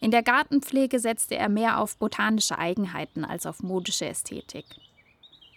In 0.00 0.10
der 0.10 0.22
Gartenpflege 0.22 1.00
setzte 1.00 1.36
er 1.36 1.48
mehr 1.48 1.80
auf 1.80 1.96
botanische 1.96 2.58
Eigenheiten 2.58 3.24
als 3.24 3.46
auf 3.46 3.62
modische 3.62 4.06
Ästhetik. 4.06 4.66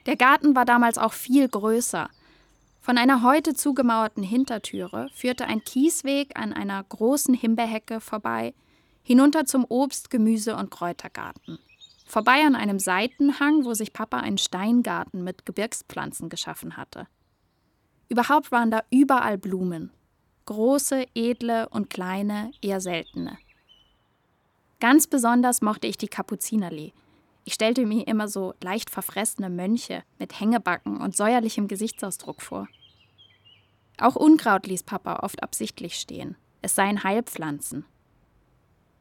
Der 0.05 0.15
Garten 0.15 0.55
war 0.55 0.65
damals 0.65 0.98
auch 0.98 1.13
viel 1.13 1.48
größer. 1.48 2.09
Von 2.79 2.98
einer 2.98 3.21
heute 3.21 3.53
zugemauerten 3.53 4.24
Hintertüre 4.24 5.09
führte 5.13 5.45
ein 5.45 5.63
Kiesweg 5.63 6.39
an 6.39 6.53
einer 6.53 6.81
großen 6.81 7.36
Himbeerhecke 7.36 8.00
vorbei, 8.00 8.53
hinunter 9.03 9.46
zum 9.46 9.65
Obst-, 9.65 10.10
Gemüse- 10.10 10.56
und 10.56 10.72
Kräutergarten. 10.72 11.60
Vorbei 12.06 12.44
an 12.46 12.56
einem 12.56 12.79
Seitenhang, 12.79 13.65
wo 13.65 13.74
sich 13.74 13.94
Papa 13.94 14.18
einen 14.20 14.39
Steingarten 14.39 15.24
mit 15.24 15.46
Gebirgspflanzen 15.46 16.29
geschaffen 16.29 16.75
hatte. 16.75 17.08
Überhaupt 18.08 18.51
waren 18.51 18.72
da 18.72 18.84
überall 18.89 19.38
Blumen. 19.38 19.91
Große, 20.46 21.06
edle 21.13 21.70
und 21.70 21.91
kleine, 21.91 22.51
eher 22.62 22.82
seltene. 22.82 23.38
Ganz 24.79 25.06
besonders 25.06 25.62
mochte 25.62 25.86
ich 25.86 25.98
die 25.98 26.08
Kapuzinerlee. 26.08 26.94
Ich 27.46 27.53
stellte 27.53 27.86
mir 27.86 28.08
immer 28.08 28.27
so 28.27 28.53
leicht 28.62 28.89
verfressene 28.89 29.50
Mönche 29.50 30.03
mit 30.18 30.39
Hängebacken 30.39 31.01
und 31.01 31.15
säuerlichem 31.15 31.68
Gesichtsausdruck 31.68 32.41
vor. 32.41 32.68
Auch 34.00 34.15
Unkraut 34.15 34.65
ließ 34.65 34.84
Papa 34.84 35.20
oft 35.22 35.44
absichtlich 35.44 35.96
stehen. 35.96 36.36
Es 36.62 36.75
seien 36.75 37.03
Heilpflanzen. 37.03 37.86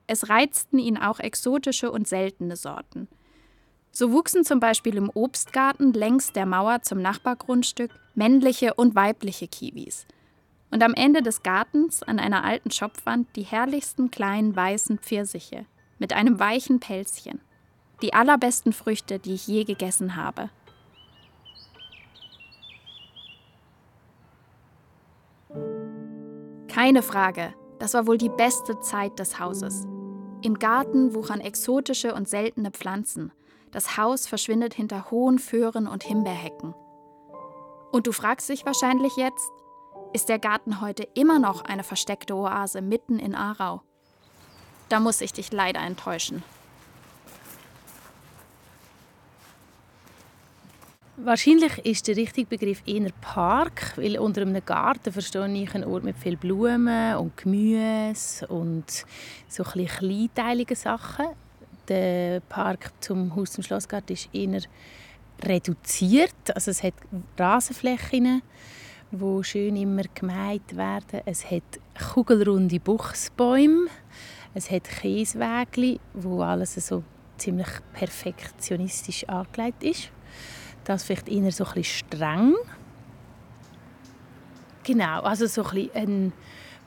Es 0.09 0.31
reizten 0.31 0.79
ihn 0.79 0.97
auch 0.97 1.21
exotische 1.21 1.93
und 1.93 2.09
seltene 2.09 2.57
Sorten. 2.57 3.09
So 3.93 4.11
wuchsen 4.11 4.43
zum 4.43 4.59
Beispiel 4.59 4.97
im 4.97 5.11
Obstgarten 5.12 5.93
längs 5.93 6.33
der 6.33 6.47
Mauer 6.47 6.83
zum 6.83 7.03
Nachbargrundstück 7.03 7.91
männliche 8.15 8.75
und 8.75 8.95
weibliche 8.95 9.49
Kiwis. 9.49 10.07
Und 10.71 10.83
am 10.83 10.95
Ende 10.95 11.23
des 11.23 11.43
Gartens 11.43 12.03
an 12.03 12.19
einer 12.19 12.43
alten 12.43 12.71
Schopfwand 12.71 13.29
die 13.37 13.43
herrlichsten 13.43 14.11
kleinen 14.11 14.57
weißen 14.57 14.99
Pfirsiche 14.99 15.67
mit 15.99 16.15
einem 16.15 16.38
weichen 16.41 16.81
Pelzchen. 16.81 17.41
Die 18.00 18.15
allerbesten 18.15 18.73
Früchte, 18.73 19.19
die 19.19 19.35
ich 19.35 19.47
je 19.47 19.65
gegessen 19.65 20.17
habe. 20.17 20.49
Keine 26.69 27.03
Frage, 27.03 27.53
das 27.79 27.95
war 27.95 28.07
wohl 28.07 28.19
die 28.19 28.29
beste 28.29 28.79
Zeit 28.81 29.19
des 29.19 29.38
Hauses. 29.38 29.87
Im 30.40 30.59
Garten 30.59 31.14
wuchern 31.14 31.40
exotische 31.40 32.14
und 32.14 32.28
seltene 32.28 32.71
Pflanzen. 32.71 33.33
Das 33.73 33.97
Haus 33.97 34.26
verschwindet 34.26 34.73
hinter 34.73 35.11
hohen 35.11 35.38
Föhren 35.38 35.87
und 35.87 36.04
Himbeerhecken. 36.04 36.75
Und 37.90 38.07
du 38.07 38.12
fragst 38.12 38.49
dich 38.49 38.64
wahrscheinlich 38.64 39.16
jetzt, 39.16 39.50
ist 40.12 40.28
der 40.28 40.38
Garten 40.38 40.80
heute 40.80 41.09
immer 41.14 41.38
noch 41.38 41.64
eine 41.64 41.83
versteckte 41.83 42.35
Oase 42.35 42.80
mitten 42.83 43.18
in 43.18 43.35
Aarau? 43.35 43.83
Da 44.88 45.00
muss 45.00 45.21
ich 45.21 45.33
dich 45.33 45.52
leider 45.52 45.80
enttäuschen. 45.80 46.42
Wahrscheinlich 51.28 51.76
ist 51.85 52.08
der 52.08 52.16
richtige 52.16 52.47
Begriff 52.47 52.82
eher 52.87 53.11
Park, 53.20 53.92
weil 53.97 54.18
unter 54.18 54.40
einem 54.40 54.64
Garten 54.64 55.12
verstehe 55.12 55.47
ich 55.62 55.75
einen 55.75 55.85
Ort 55.85 56.02
mit 56.02 56.16
viel 56.16 56.38
Blumen 56.38 57.16
und 57.16 57.37
Gemüse 57.37 58.47
und 58.47 59.04
so 59.47 59.62
ein 59.62 59.85
kleinteilige 59.85 60.75
Sachen. 60.75 61.26
Der 61.87 62.40
Park 62.40 62.92
zum 63.00 63.37
Haus 63.37 63.52
zum 63.52 63.62
Schlossgarten 63.62 64.14
ist 64.14 64.30
eher 64.32 64.62
reduziert, 65.44 66.32
also 66.54 66.70
es 66.70 66.82
hat 66.82 66.94
Rasenflächen, 67.38 68.40
wo 69.11 69.42
schön 69.42 69.76
immer 69.76 70.04
gemeint 70.14 70.75
werden. 70.78 71.20
Es 71.26 71.50
hat 71.50 71.78
kugelrunde 72.14 72.80
Buchsbäume, 72.80 73.88
es 74.54 74.70
hat 74.70 74.85
Käsewägli, 74.85 76.00
wo 76.14 76.40
alles 76.40 76.76
so 76.76 77.04
ziemlich 77.37 77.68
perfektionistisch 77.92 79.28
angelegt 79.28 79.82
ist. 79.85 80.11
Das 80.88 81.04
vielleicht 81.04 81.28
eher 81.28 81.52
so 81.52 81.66
ein 81.66 81.85
streng. 81.85 82.54
Genau, 84.85 85.21
also 85.21 85.47
so 85.47 85.62
ein 85.64 85.75
bisschen 85.75 85.95
eine 85.95 86.33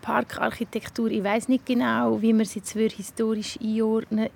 Parkarchitektur. 0.01 1.11
Ich 1.11 1.23
weiß 1.23 1.49
nicht 1.49 1.67
genau, 1.67 2.19
wie 2.19 2.33
man 2.33 2.45
sie 2.45 2.59
jetzt 2.59 2.71
historisch 2.71 3.59
einordnen. 3.61 4.29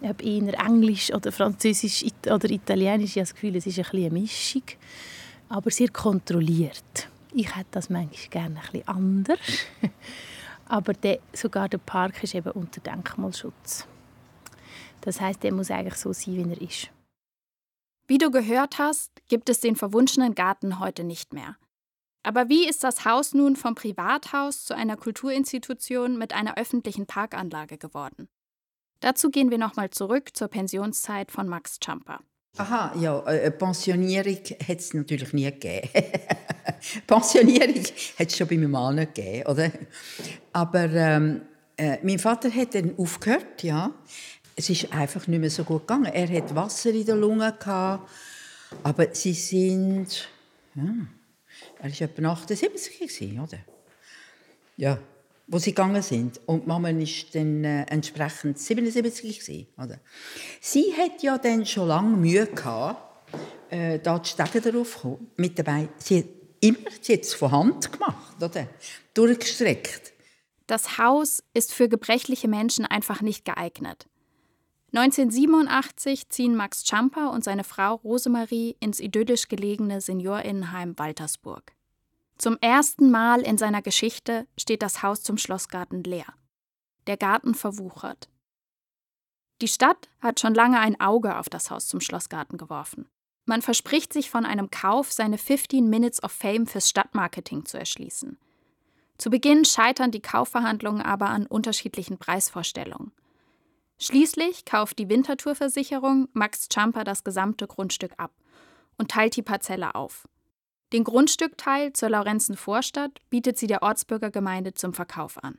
Ob 0.00 0.24
eher 0.24 0.58
Englisch 0.58 1.12
oder 1.12 1.30
Französisch 1.32 2.06
oder 2.24 2.48
Italienisch. 2.48 3.10
Ich 3.10 3.16
habe 3.16 3.26
das 3.26 3.34
Gefühl, 3.34 3.56
es 3.56 3.66
ist 3.66 3.78
ein 3.78 3.84
eine 3.92 4.08
Mischung. 4.08 4.62
Aber 5.50 5.70
sehr 5.70 5.90
kontrolliert. 5.90 7.10
Ich 7.34 7.54
hätte 7.54 7.68
das 7.72 7.90
manchmal 7.90 8.28
gerne 8.30 8.56
ein 8.56 8.72
bisschen 8.72 8.88
anders. 8.88 9.38
Aber 10.66 10.94
der, 10.94 11.18
sogar 11.34 11.68
der 11.68 11.76
Park 11.76 12.22
ist 12.22 12.34
eben 12.34 12.52
unter 12.52 12.80
Denkmalschutz. 12.80 13.86
Das 15.02 15.20
heißt, 15.20 15.42
der 15.42 15.52
muss 15.52 15.70
eigentlich 15.70 15.96
so 15.96 16.10
sein, 16.14 16.36
wie 16.36 16.54
er 16.54 16.62
ist. 16.62 16.90
Wie 18.10 18.18
du 18.18 18.32
gehört 18.32 18.78
hast, 18.78 19.12
gibt 19.28 19.48
es 19.48 19.60
den 19.60 19.76
verwunschenen 19.76 20.34
Garten 20.34 20.80
heute 20.80 21.04
nicht 21.04 21.32
mehr. 21.32 21.56
Aber 22.24 22.48
wie 22.48 22.68
ist 22.68 22.82
das 22.82 23.04
Haus 23.04 23.34
nun 23.34 23.54
vom 23.54 23.76
Privathaus 23.76 24.64
zu 24.64 24.74
einer 24.74 24.96
Kulturinstitution 24.96 26.18
mit 26.18 26.34
einer 26.34 26.58
öffentlichen 26.58 27.06
Parkanlage 27.06 27.78
geworden? 27.78 28.28
Dazu 28.98 29.30
gehen 29.30 29.52
wir 29.52 29.58
nochmal 29.58 29.90
zurück 29.90 30.30
zur 30.36 30.48
Pensionszeit 30.48 31.30
von 31.30 31.46
Max 31.46 31.78
Champer. 31.80 32.18
Aha, 32.56 32.96
ja, 32.98 33.22
eine 33.22 33.42
äh, 33.42 33.50
Pensionierung 33.52 34.40
hat 34.68 34.80
es 34.80 34.92
natürlich 34.92 35.32
nie 35.32 35.44
gegeben. 35.44 35.88
Pensionierung 37.06 37.84
hat 38.18 38.26
es 38.26 38.36
schon 38.36 38.48
bei 38.48 38.56
meinem 38.56 38.72
Mann 38.72 38.96
nicht 38.96 39.14
gegeben, 39.14 39.46
oder? 39.46 39.70
Aber 40.52 40.90
ähm, 40.90 41.42
äh, 41.76 41.98
mein 42.02 42.18
Vater 42.18 42.52
hat 42.52 42.74
dann 42.74 42.98
aufgehört, 42.98 43.62
ja 43.62 43.94
es 44.60 44.68
ist 44.68 44.92
einfach 44.92 45.26
nicht 45.26 45.40
mehr 45.40 45.50
so 45.50 45.64
gut 45.64 45.86
gegangen. 45.88 46.12
Er 46.12 46.28
hat 46.28 46.54
Wasser 46.54 46.90
in 46.90 47.06
den 47.06 47.18
Lungen 47.18 47.52
gehabt, 47.58 48.08
aber 48.82 49.14
sie 49.14 49.32
sind, 49.32 50.28
ja, 50.74 50.84
er 51.78 51.90
war 51.90 52.00
etwa 52.02 52.32
78 52.32 52.98
gewesen, 52.98 53.40
oder? 53.40 53.58
Ja, 54.76 54.98
wo 55.46 55.58
sie 55.58 55.70
gegangen 55.70 56.02
sind. 56.02 56.40
Und 56.46 56.66
Mama 56.66 56.88
war 56.88 57.06
dann 57.32 57.64
äh, 57.64 57.84
entsprechend 57.84 58.58
77 58.58 59.40
gewesen, 59.40 59.66
oder? 59.82 59.98
Sie 60.60 60.92
hat 60.94 61.22
ja 61.22 61.38
dann 61.38 61.64
schon 61.64 61.88
lange 61.88 62.16
Mühe 62.18 62.46
gehabt, 62.46 63.32
äh, 63.70 63.98
da 63.98 64.18
die 64.18 64.28
Stege 64.28 64.60
darauf 64.60 65.00
kommen, 65.00 65.30
mit 65.36 65.58
dabei. 65.58 65.88
Sie 65.96 66.18
hat 66.18 66.26
immer, 66.60 66.90
sie 67.00 67.18
es 67.18 67.32
von 67.32 67.50
Hand 67.50 67.90
gemacht, 67.92 68.42
oder? 68.42 68.68
Durchgestreckt. 69.14 70.12
Das 70.66 70.98
Haus 70.98 71.42
ist 71.54 71.72
für 71.72 71.88
gebrechliche 71.88 72.46
Menschen 72.46 72.84
einfach 72.84 73.22
nicht 73.22 73.46
geeignet. 73.46 74.09
1987 74.92 76.28
ziehen 76.30 76.56
Max 76.56 76.84
Champer 76.84 77.30
und 77.30 77.44
seine 77.44 77.62
Frau 77.62 77.94
Rosemarie 77.96 78.76
ins 78.80 78.98
idyllisch 78.98 79.48
gelegene 79.48 80.00
Seniorinnenheim 80.00 80.98
Waltersburg. 80.98 81.72
Zum 82.38 82.56
ersten 82.60 83.10
Mal 83.10 83.42
in 83.42 83.56
seiner 83.56 83.82
Geschichte 83.82 84.48
steht 84.58 84.82
das 84.82 85.02
Haus 85.02 85.22
zum 85.22 85.38
Schlossgarten 85.38 86.02
leer. 86.02 86.26
Der 87.06 87.16
Garten 87.16 87.54
verwuchert. 87.54 88.28
Die 89.60 89.68
Stadt 89.68 90.08
hat 90.20 90.40
schon 90.40 90.54
lange 90.54 90.80
ein 90.80 90.98
Auge 91.00 91.36
auf 91.36 91.48
das 91.48 91.70
Haus 91.70 91.86
zum 91.86 92.00
Schlossgarten 92.00 92.58
geworfen. 92.58 93.08
Man 93.44 93.62
verspricht 93.62 94.12
sich 94.12 94.30
von 94.30 94.44
einem 94.46 94.70
Kauf, 94.70 95.12
seine 95.12 95.38
15 95.38 95.88
Minutes 95.88 96.22
of 96.22 96.32
Fame 96.32 96.66
fürs 96.66 96.88
Stadtmarketing 96.88 97.64
zu 97.64 97.78
erschließen. 97.78 98.38
Zu 99.18 99.30
Beginn 99.30 99.64
scheitern 99.64 100.10
die 100.10 100.22
Kaufverhandlungen 100.22 101.02
aber 101.02 101.28
an 101.28 101.46
unterschiedlichen 101.46 102.16
Preisvorstellungen. 102.16 103.12
Schließlich 104.02 104.64
kauft 104.64 104.98
die 104.98 105.10
Winterthur-Versicherung 105.10 106.28
Max 106.32 106.68
Champer 106.72 107.04
das 107.04 107.22
gesamte 107.22 107.66
Grundstück 107.66 108.12
ab 108.16 108.32
und 108.96 109.10
teilt 109.10 109.36
die 109.36 109.42
Parzelle 109.42 109.94
auf. 109.94 110.26
Den 110.94 111.04
Grundstückteil 111.04 111.92
zur 111.92 112.08
Laurenzen-Vorstadt 112.08 113.20
bietet 113.28 113.58
sie 113.58 113.66
der 113.66 113.82
Ortsbürgergemeinde 113.82 114.72
zum 114.72 114.94
Verkauf 114.94 115.42
an. 115.44 115.58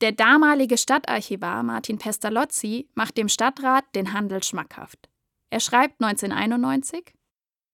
Der 0.00 0.12
damalige 0.12 0.78
Stadtarchivar 0.78 1.62
Martin 1.62 1.98
Pestalozzi 1.98 2.88
macht 2.94 3.18
dem 3.18 3.28
Stadtrat 3.28 3.84
den 3.94 4.14
Handel 4.14 4.42
schmackhaft. 4.42 5.10
Er 5.50 5.60
schreibt 5.60 6.02
1991: 6.02 7.12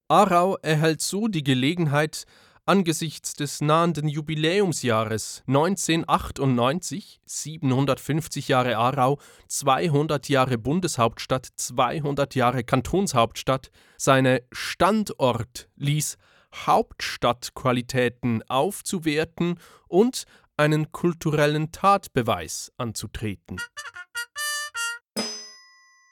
Aarau 0.08 0.56
erhält 0.62 1.02
so 1.02 1.28
die 1.28 1.44
Gelegenheit, 1.44 2.24
Angesichts 2.68 3.34
des 3.34 3.60
nahenden 3.60 4.08
Jubiläumsjahres 4.08 5.44
1998, 5.46 7.20
750 7.24 8.48
Jahre 8.48 8.76
Aarau, 8.76 9.20
200 9.46 10.28
Jahre 10.28 10.58
Bundeshauptstadt, 10.58 11.46
200 11.54 12.34
Jahre 12.34 12.64
Kantonshauptstadt, 12.64 13.70
seine 13.96 14.42
Standort 14.50 15.68
ließ 15.76 16.18
Hauptstadtqualitäten 16.52 18.42
aufzuwerten 18.50 19.60
und 19.86 20.24
einen 20.56 20.90
kulturellen 20.90 21.70
Tatbeweis 21.70 22.72
anzutreten. 22.78 23.58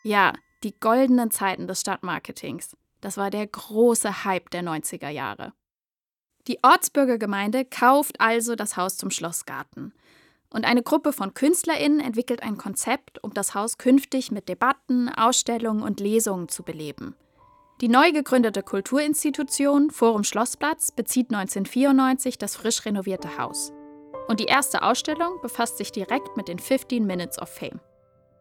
Ja, 0.05 0.35
die 0.63 0.79
goldenen 0.79 1.33
Zeiten 1.33 1.67
des 1.67 1.81
Stadtmarketings. 1.81 2.77
Das 3.01 3.17
war 3.17 3.31
der 3.31 3.49
große 3.49 4.25
Hype 4.25 4.51
der 4.51 4.63
90er 4.63 5.09
Jahre. 5.09 5.53
Die 6.47 6.59
Ortsbürgergemeinde 6.63 7.65
kauft 7.65 8.21
also 8.21 8.55
das 8.55 8.77
Haus 8.77 8.97
zum 8.97 9.11
Schlossgarten. 9.11 9.95
Und 10.51 10.65
eine 10.65 10.83
Gruppe 10.83 11.13
von 11.13 11.35
KünstlerInnen 11.35 12.01
entwickelt 12.01 12.43
ein 12.43 12.59
Konzept, 12.59 13.23
um 13.25 13.33
das 13.35 13.55
Haus 13.55 13.79
künftig 13.79 14.31
mit 14.31 14.49
Debatten, 14.49 15.09
Ausstellungen 15.09 15.83
und 15.83 16.01
Lesungen 16.01 16.49
zu 16.49 16.63
beleben. 16.63 17.17
Die 17.81 17.89
neu 17.89 18.13
gegründete 18.13 18.63
Kulturinstitution 18.63 19.91
Forum 19.91 20.23
Schlossplatz 20.23 20.93
bezieht 20.93 21.35
1994 21.35 22.39
das 22.39 22.55
frisch 22.57 22.85
renovierte 22.85 23.37
Haus. 23.37 23.73
Und 24.29 24.39
die 24.39 24.45
erste 24.45 24.83
Ausstellung 24.83 25.41
befasst 25.43 25.79
sich 25.79 25.91
direkt 25.91 26.37
mit 26.37 26.47
den 26.47 26.59
15 26.59 27.05
Minutes 27.05 27.41
of 27.41 27.49
Fame. 27.49 27.81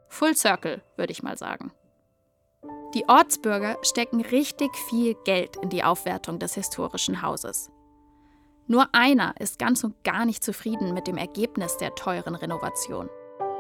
Full 0.10 0.36
Circle, 0.36 0.84
würde 0.98 1.12
ich 1.12 1.24
mal 1.24 1.38
sagen. 1.38 1.72
Die 2.94 3.10
Ortsbürger 3.10 3.78
stecken 3.82 4.22
richtig 4.22 4.70
viel 4.88 5.16
Geld 5.26 5.58
in 5.58 5.70
die 5.70 5.84
Aufwertung 5.84 6.38
des 6.38 6.54
historischen 6.54 7.24
Hauses. 7.24 7.72
Nur 8.68 8.88
einer 8.94 9.36
ist 9.40 9.60
ganz 9.60 9.84
und 9.84 10.04
gar 10.04 10.26
nicht 10.26 10.44
zufrieden 10.44 10.94
mit 10.94 11.08
dem 11.08 11.18
Ergebnis 11.18 11.78
der 11.78 11.96
teuren 11.96 12.36
Renovation. 12.36 13.10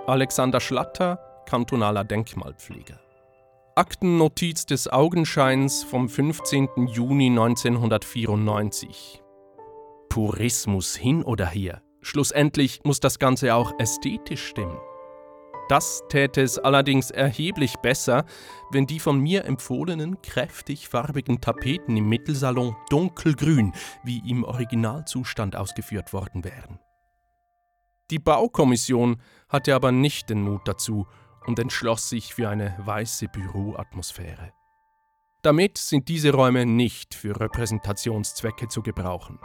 Alexander 0.07 0.59
Schlatter, 0.59 1.19
kantonaler 1.45 2.03
Denkmalpfleger. 2.03 2.99
Aktennotiz 3.75 4.65
des 4.65 4.87
Augenscheins 4.87 5.83
vom 5.83 6.07
15. 6.07 6.69
Juni 6.87 7.27
1994. 7.27 9.21
Purismus 10.09 10.95
hin 10.95 11.23
oder 11.23 11.47
her. 11.47 11.81
Schlussendlich 12.01 12.81
muss 12.83 12.99
das 12.99 13.17
Ganze 13.17 13.55
auch 13.55 13.73
ästhetisch 13.79 14.45
stimmen. 14.45 14.77
Das 15.73 16.03
täte 16.07 16.43
es 16.43 16.59
allerdings 16.59 17.09
erheblich 17.09 17.77
besser, 17.77 18.25
wenn 18.69 18.85
die 18.85 18.99
von 18.99 19.19
mir 19.19 19.45
empfohlenen 19.45 20.21
kräftig 20.21 20.87
farbigen 20.87 21.41
Tapeten 21.41 21.97
im 21.97 22.07
Mittelsalon 22.09 22.75
dunkelgrün 22.91 23.73
wie 24.03 24.19
im 24.29 24.43
Originalzustand 24.43 25.55
ausgeführt 25.55 26.13
worden 26.13 26.43
wären. 26.43 26.77
Die 28.11 28.19
Baukommission 28.19 29.19
hatte 29.49 29.73
aber 29.73 29.91
nicht 29.91 30.29
den 30.29 30.43
Mut 30.43 30.61
dazu 30.65 31.07
und 31.47 31.57
entschloss 31.57 32.07
sich 32.07 32.35
für 32.35 32.49
eine 32.49 32.75
weiße 32.77 33.29
Büroatmosphäre. 33.29 34.53
Damit 35.41 35.79
sind 35.79 36.07
diese 36.07 36.33
Räume 36.33 36.67
nicht 36.67 37.15
für 37.15 37.39
Repräsentationszwecke 37.39 38.67
zu 38.67 38.83
gebrauchen. 38.83 39.39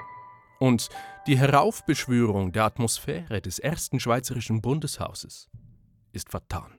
Und 0.61 0.91
die 1.27 1.39
Heraufbeschwörung 1.39 2.53
der 2.53 2.65
Atmosphäre 2.65 3.41
des 3.41 3.59
ersten 3.59 3.99
Schweizerischen 3.99 4.61
Bundeshauses 4.61 5.49
ist 6.13 6.31
vertan. 6.31 6.79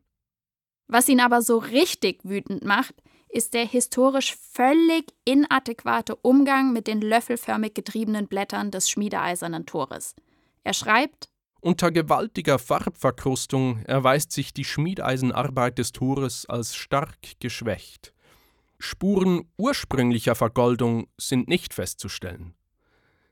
Was 0.88 1.08
ihn 1.08 1.20
aber 1.20 1.42
so 1.42 1.58
richtig 1.58 2.22
wütend 2.24 2.64
macht, 2.64 2.96
ist 3.30 3.54
der 3.54 3.66
historisch 3.66 4.36
völlig 4.36 5.14
inadäquate 5.24 6.16
Umgang 6.16 6.74
mit 6.74 6.88
den 6.88 7.02
löffelförmig 7.02 7.76
getriebenen 7.76 8.28
Blättern 8.28 8.72
des 8.72 8.90
schmiedeeisernen 8.90 9.66
Tores. 9.66 10.16
Er 10.64 10.74
schreibt, 10.74 11.30
unter 11.62 11.92
gewaltiger 11.92 12.58
Farbverkrustung 12.58 13.84
erweist 13.84 14.32
sich 14.32 14.54
die 14.54 14.64
Schmiedeisenarbeit 14.64 15.78
des 15.78 15.92
Tores 15.92 16.46
als 16.46 16.76
stark 16.76 17.18
geschwächt. 17.40 18.14
Spuren 18.80 19.44
ursprünglicher 19.58 20.36
Vergoldung 20.36 21.08
sind 21.18 21.50
nicht 21.50 21.74
festzustellen. 21.74 22.56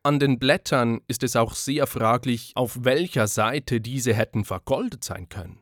An 0.04 0.20
den 0.20 0.40
Blättern 0.40 1.00
ist 1.08 1.24
es 1.24 1.38
auch 1.38 1.56
sehr 1.56 1.88
fraglich, 1.88 2.52
auf 2.56 2.84
welcher 2.84 3.28
Seite 3.28 3.80
diese 3.80 4.14
hätten 4.14 4.44
vergoldet 4.44 5.06
sein 5.06 5.30
können. 5.30 5.62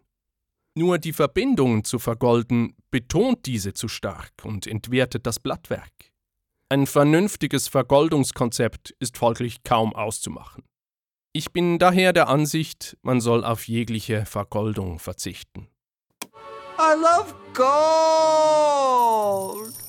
Nur 0.78 0.98
die 0.98 1.14
Verbindung 1.14 1.86
zu 1.86 2.00
vergolden 2.00 2.76
betont 2.92 3.46
diese 3.46 3.74
zu 3.74 3.88
stark 3.88 4.34
und 4.44 4.68
entwertet 4.68 5.26
das 5.26 5.40
Blattwerk. 5.40 5.94
Ein 6.68 6.86
vernünftiges 6.86 7.70
Vergoldungskonzept 7.70 8.94
ist 9.00 9.18
folglich 9.18 9.64
kaum 9.64 9.96
auszumachen. 9.96 10.66
Ich 11.32 11.54
bin 11.54 11.80
daher 11.80 12.12
der 12.12 12.28
Ansicht, 12.28 12.98
man 13.04 13.22
soll 13.22 13.46
auf 13.46 13.70
jegliche 13.70 14.26
Vergoldung 14.26 15.00
verzichten. 15.00 15.70
I 16.78 16.94
love 16.94 17.34
gold. 17.54 17.66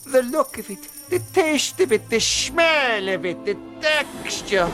The 0.05 0.22
look 0.31 0.57
of 0.57 0.70
it, 0.70 0.79
the 1.11 1.18
taste 1.35 1.83
of 1.83 1.90
it, 1.90 2.03
the 2.11 2.20
smell 2.20 3.09
of 3.09 3.25
it, 3.25 3.38
the 3.44 3.57
texture. 3.81 4.70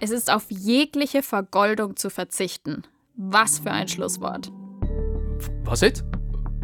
Es 0.00 0.10
ist 0.10 0.32
auf 0.32 0.44
jegliche 0.48 1.22
Vergoldung 1.22 1.96
zu 1.96 2.08
verzichten. 2.08 2.84
Was 3.16 3.58
für 3.58 3.72
ein 3.72 3.88
Schlusswort. 3.88 4.52
Was 5.64 5.80
jetzt? 5.80 6.04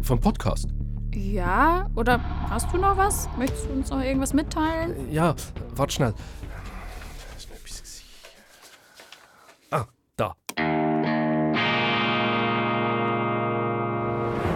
Vom 0.01 0.21
Podcast? 0.21 0.69
Ja, 1.13 1.89
oder 1.95 2.21
hast 2.49 2.71
du 2.73 2.77
noch 2.77 2.95
was? 2.95 3.27
Möchtest 3.37 3.65
du 3.65 3.73
uns 3.73 3.89
noch 3.89 4.01
irgendwas 4.01 4.33
mitteilen? 4.33 5.11
Ja, 5.11 5.35
warte 5.75 5.93
schnell. 5.93 6.13
Da. 10.17 10.33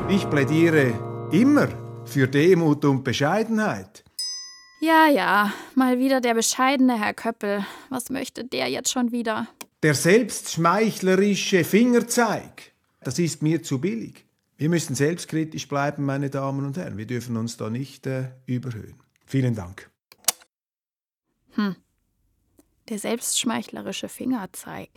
Ich 0.08 0.30
plädiere 0.30 0.94
immer 1.34 1.68
für 2.06 2.30
Demut 2.30 2.86
und 2.86 3.04
Bescheidenheit. 3.04 4.06
Ja, 4.82 5.08
ja, 5.08 5.54
mal 5.76 6.00
wieder 6.00 6.22
der 6.22 6.34
bescheidene 6.34 6.98
Herr 6.98 7.14
Köppel. 7.14 7.66
Was 7.90 8.10
möchte 8.10 8.46
der 8.46 8.68
jetzt 8.70 8.92
schon 8.92 9.12
wieder? 9.12 9.48
Der 9.84 9.94
selbstschmeichlerische 9.94 11.66
Fingerzeig, 11.66 12.72
das 13.02 13.20
ist 13.20 13.42
mir 13.42 13.62
zu 13.62 13.82
billig. 13.82 14.26
Wir 14.58 14.70
müssen 14.70 14.96
selbstkritisch 14.96 15.68
bleiben, 15.68 16.06
meine 16.06 16.30
Damen 16.30 16.66
und 16.66 16.78
Herren. 16.78 16.98
Wir 16.98 17.08
dürfen 17.08 17.36
uns 17.36 17.58
da 17.58 17.70
nicht 17.70 18.08
äh, 18.08 18.32
überhöhen. 18.46 18.96
Vielen 19.26 19.56
Dank. 19.56 19.90
Hm. 21.52 21.76
Der 22.88 23.00
selbstschmeichlerische 23.00 24.08
Fingerzeig 24.08 24.90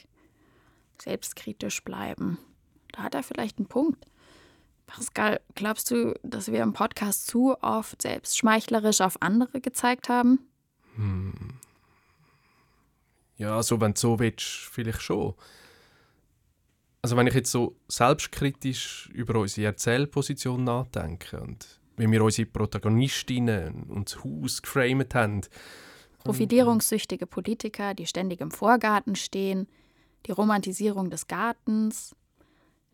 selbstkritisch 1.01 1.83
bleiben. 1.83 2.39
Da 2.93 3.03
hat 3.03 3.15
er 3.15 3.25
vielleicht 3.25 3.59
einen 3.59 3.67
Punkt. 3.67 4.07
Pascal, 4.87 5.41
glaubst 5.55 5.91
du, 5.91 6.15
dass 6.23 6.51
wir 6.51 6.63
im 6.63 6.73
Podcast 6.73 7.27
zu 7.27 7.57
oft 7.63 8.03
selbstschmeichlerisch 8.03 9.01
auf 9.01 9.21
andere 9.21 9.61
gezeigt 9.61 10.09
haben? 10.09 10.41
Hm. 10.97 11.33
Ja, 13.37 13.63
so 13.63 13.81
wenn 13.81 13.95
du 13.95 14.01
so 14.01 14.19
willst, 14.19 14.45
vielleicht 14.45 15.03
schon. 15.03 15.35
Also 17.01 17.17
wenn 17.17 17.27
ich 17.27 17.35
jetzt 17.35 17.51
so 17.51 17.75
selbstkritisch 17.89 19.11
über 19.13 19.41
unsere 19.41 19.67
Erzählposition 19.67 20.63
nachdenke 20.63 21.41
und 21.41 21.81
wie 21.97 22.11
wir 22.11 22.23
unsere 22.23 22.47
Protagonistinnen 22.47 23.85
und 23.85 24.13
das 24.13 24.25
Haus 24.25 24.63
geframed 24.63 25.15
haben. 25.15 25.41
Profitierungssüchtige 26.25 27.27
Politiker, 27.27 27.95
die 27.95 28.07
ständig 28.07 28.41
im 28.41 28.51
Vorgarten 28.51 29.17
stehen, 29.17 29.67
die 30.27 30.33
Romantisierung 30.33 31.11
des 31.11 31.27
Gartens, 31.27 32.15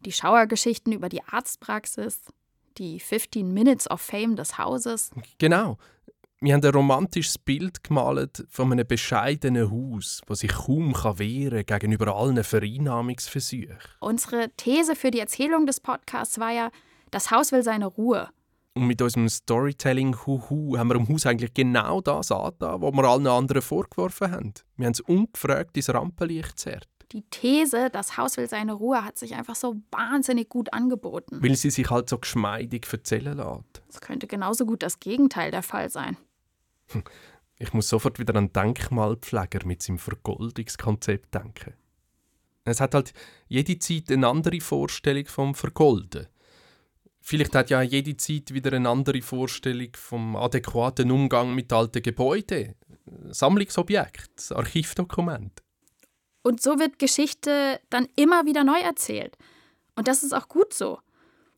die 0.05 0.13
Schauergeschichten 0.13 0.93
über 0.93 1.09
die 1.09 1.23
Arztpraxis, 1.23 2.21
die 2.79 3.01
15 3.01 3.53
Minutes 3.53 3.91
of 3.91 4.01
Fame 4.01 4.37
des 4.37 4.59
Hauses. 4.59 5.11
Genau. 5.39 5.79
Wir 6.41 6.55
haben 6.55 6.65
ein 6.65 6.71
romantisches 6.71 7.37
Bild 7.37 7.83
gemalt 7.83 8.47
von 8.49 8.71
einem 8.71 8.87
bescheidenen 8.87 9.73
Haus, 9.73 10.23
das 10.29 10.39
sich 10.39 10.53
kaum 10.53 10.95
wehren 10.95 11.67
kann 11.67 11.81
gegenüber 11.81 12.15
allen 12.15 12.45
Vereinnahmungsversuchen. 12.45 13.77
Unsere 13.99 14.49
These 14.57 14.95
für 14.95 15.11
die 15.11 15.19
Erzählung 15.19 15.67
des 15.67 15.81
Podcasts 15.81 16.39
war 16.39 16.53
ja, 16.53 16.71
das 17.11 17.33
Haus 17.33 17.51
will 17.51 17.65
seine 17.65 17.87
Ruhe. 17.87 18.29
Und 18.75 18.87
mit 18.87 19.03
unserem 19.03 19.29
Storytelling-Huhu 19.29 20.79
haben 20.79 20.91
wir 20.91 20.95
im 20.95 21.09
Haus 21.09 21.27
eigentlich 21.27 21.55
genau 21.55 22.01
das 22.01 22.31
angetan, 22.31 22.83
was 22.83 22.93
wir 22.93 23.05
allen 23.05 23.27
anderen 23.27 23.63
vorgeworfen 23.63 24.31
haben. 24.31 24.55
Wir 24.77 24.87
haben 24.87 24.93
es 24.93 25.01
ungefragt 25.01 25.77
ins 25.77 25.93
Rampenlicht 25.93 26.57
zerrt 26.57 26.89
die 27.13 27.23
These, 27.31 27.91
das 27.91 28.17
Haus 28.17 28.37
will 28.37 28.49
seine 28.49 28.75
Ruhe, 28.75 29.05
hat 29.05 29.19
sich 29.19 29.35
einfach 29.35 29.55
so 29.55 29.77
wahnsinnig 29.91 30.49
gut 30.49 30.73
angeboten. 30.73 31.43
Weil 31.43 31.55
sie 31.57 31.71
sich 31.71 31.89
halt 31.91 32.09
so 32.09 32.19
geschmeidig 32.19 32.87
erzählen 32.91 33.37
lässt. 33.37 33.83
Es 33.89 34.01
könnte 34.01 34.27
genauso 34.27 34.67
gut 34.67 34.83
das 34.83 35.01
Gegenteil 35.01 35.51
der 35.51 35.63
Fall 35.63 35.91
sein. 35.91 36.17
Ich 37.61 37.73
muss 37.73 37.89
sofort 37.89 38.21
wieder 38.21 38.37
an 38.37 38.53
Denkmalpfleger 38.53 39.67
mit 39.67 39.83
seinem 39.83 39.99
Vergoldungskonzept 39.99 41.35
denken. 41.35 41.75
Es 42.63 42.81
hat 42.81 42.95
halt 42.95 43.13
jede 43.49 43.81
Zeit 43.81 44.13
eine 44.13 44.29
andere 44.29 44.61
Vorstellung 44.61 45.27
vom 45.27 45.57
Vergolden. 45.57 46.29
Vielleicht 47.21 47.57
hat 47.57 47.71
ja 47.71 47.83
jede 47.83 48.17
Zeit 48.17 48.55
wieder 48.55 48.73
eine 48.75 48.89
andere 48.89 49.23
Vorstellung 49.23 49.89
vom 49.97 50.37
adäquaten 50.37 51.11
Umgang 51.11 51.53
mit 51.53 51.73
alten 51.73 52.01
Gebäuden, 52.01 52.77
Sammlungsobjekten, 53.31 54.57
Archivdokumenten. 54.57 55.68
Und 56.49 56.63
so 56.63 56.79
wird 56.79 56.99
Geschichte 56.99 57.79
dann 57.91 58.09
immer 58.17 58.47
wieder 58.47 58.65
neu 58.65 58.79
erzählt. 58.79 59.37
Und 59.97 60.09
das 60.09 60.23
ist 60.23 60.33
auch 60.33 60.49
gut 60.49 60.73
so. 60.73 60.99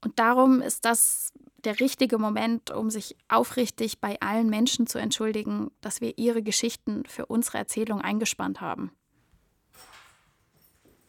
Und 0.01 0.19
darum 0.19 0.61
ist 0.61 0.85
das 0.85 1.33
der 1.59 1.79
richtige 1.79 2.19
Moment, 2.19 2.73
um 2.73 2.91
sich 2.91 3.15
aufrichtig 3.29 4.01
bei 4.01 4.21
allen 4.21 4.51
Menschen 4.51 4.89
zu 4.89 4.99
entschuldigen, 4.99 5.71
dass 5.81 6.01
wir 6.01 6.19
ihre 6.19 6.43
Geschichten 6.43 7.05
für 7.07 7.27
unsere 7.27 7.59
Erzählung 7.59 8.01
eingespannt 8.01 8.61
haben. 8.61 8.91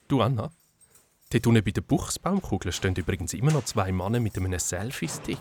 Du, 0.07 0.21
Anna, 0.21 0.51
dort 1.31 1.47
unten 1.47 1.63
bei 1.63 1.71
der 1.71 1.81
Buchsbaumkugel 1.81 2.71
stehen 2.73 2.95
übrigens 2.95 3.33
immer 3.33 3.51
noch 3.51 3.65
zwei 3.65 3.91
Männer 3.91 4.19
mit 4.19 4.37
einem 4.37 4.59
Selfie-Stick. 4.59 5.39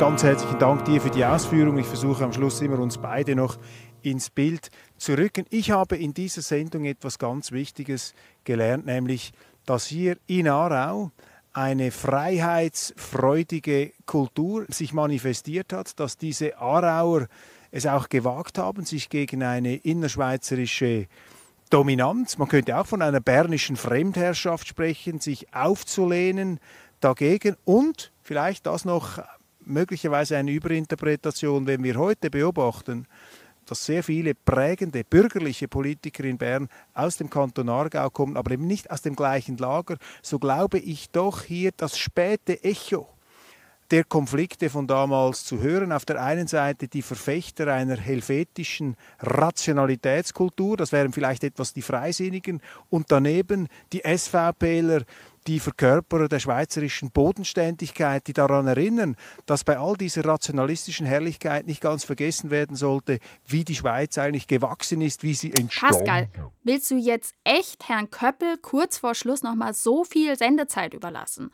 Ganz 0.00 0.22
herzlichen 0.22 0.58
Dank 0.58 0.86
dir 0.86 1.00
für 1.00 1.10
die 1.10 1.24
Ausführung. 1.24 1.76
Ich 1.76 1.86
versuche 1.86 2.24
am 2.24 2.32
Schluss 2.32 2.60
immer 2.62 2.78
uns 2.78 2.96
beide 2.96 3.36
noch 3.36 3.58
ins 4.02 4.30
Bild 4.30 4.70
zu 4.96 5.14
rücken. 5.14 5.46
Ich 5.50 5.70
habe 5.70 5.96
in 5.96 6.14
dieser 6.14 6.42
Sendung 6.42 6.84
etwas 6.84 7.18
ganz 7.18 7.52
Wichtiges 7.52 8.14
gelernt, 8.44 8.86
nämlich, 8.86 9.32
dass 9.66 9.86
hier 9.86 10.16
in 10.26 10.48
Aarau 10.48 11.10
eine 11.52 11.90
freiheitsfreudige 11.90 13.92
Kultur 14.06 14.66
sich 14.68 14.92
manifestiert 14.92 15.72
hat, 15.72 15.98
dass 15.98 16.16
diese 16.16 16.58
Aarauer 16.58 17.26
es 17.70 17.86
auch 17.86 18.08
gewagt 18.08 18.58
haben, 18.58 18.84
sich 18.84 19.08
gegen 19.08 19.42
eine 19.42 19.76
innerschweizerische 19.76 21.06
Dominanz, 21.70 22.36
man 22.36 22.48
könnte 22.48 22.76
auch 22.76 22.86
von 22.86 23.00
einer 23.00 23.20
bernischen 23.20 23.76
Fremdherrschaft 23.76 24.66
sprechen, 24.66 25.20
sich 25.20 25.54
aufzulehnen 25.54 26.58
dagegen 26.98 27.56
und 27.64 28.10
vielleicht 28.22 28.66
das 28.66 28.84
noch 28.84 29.22
möglicherweise 29.64 30.36
eine 30.36 30.50
Überinterpretation, 30.50 31.68
wenn 31.68 31.84
wir 31.84 31.94
heute 31.94 32.28
beobachten, 32.28 33.06
dass 33.70 33.84
sehr 33.84 34.02
viele 34.02 34.34
prägende 34.34 35.04
bürgerliche 35.04 35.68
Politiker 35.68 36.24
in 36.24 36.38
Bern 36.38 36.68
aus 36.92 37.16
dem 37.16 37.30
Kanton 37.30 37.68
Aargau 37.68 38.10
kommen, 38.10 38.36
aber 38.36 38.50
eben 38.50 38.66
nicht 38.66 38.90
aus 38.90 39.02
dem 39.02 39.14
gleichen 39.14 39.56
Lager, 39.58 39.96
so 40.22 40.40
glaube 40.40 40.78
ich 40.78 41.10
doch 41.10 41.42
hier 41.42 41.70
das 41.76 41.96
späte 41.96 42.64
Echo 42.64 43.08
der 43.90 44.04
Konflikte 44.04 44.70
von 44.70 44.86
damals 44.86 45.44
zu 45.44 45.60
hören. 45.60 45.92
Auf 45.92 46.04
der 46.04 46.22
einen 46.22 46.46
Seite 46.46 46.86
die 46.86 47.02
Verfechter 47.02 47.72
einer 47.72 47.96
helvetischen 47.96 48.96
Rationalitätskultur, 49.18 50.76
das 50.76 50.92
wären 50.92 51.12
vielleicht 51.12 51.42
etwas 51.44 51.72
die 51.72 51.82
Freisinnigen, 51.82 52.60
und 52.88 53.10
daneben 53.10 53.68
die 53.92 54.02
SVPler, 54.06 55.02
die 55.46 55.60
Verkörperer 55.60 56.28
der 56.28 56.38
schweizerischen 56.38 57.10
Bodenständigkeit, 57.10 58.26
die 58.26 58.32
daran 58.32 58.66
erinnern, 58.66 59.16
dass 59.46 59.64
bei 59.64 59.78
all 59.78 59.96
dieser 59.96 60.24
rationalistischen 60.24 61.06
Herrlichkeit 61.06 61.66
nicht 61.66 61.80
ganz 61.80 62.04
vergessen 62.04 62.50
werden 62.50 62.76
sollte, 62.76 63.18
wie 63.46 63.64
die 63.64 63.74
Schweiz 63.74 64.18
eigentlich 64.18 64.46
gewachsen 64.46 65.00
ist, 65.00 65.22
wie 65.22 65.34
sie 65.34 65.52
entstand. 65.52 65.92
Pascal, 65.92 66.28
willst 66.62 66.90
du 66.90 66.96
jetzt 66.96 67.34
echt 67.44 67.88
Herrn 67.88 68.10
Köppel 68.10 68.58
kurz 68.58 68.98
vor 68.98 69.14
Schluss 69.14 69.42
noch 69.42 69.54
mal 69.54 69.74
so 69.74 70.04
viel 70.04 70.36
Sendezeit 70.36 70.94
überlassen? 70.94 71.50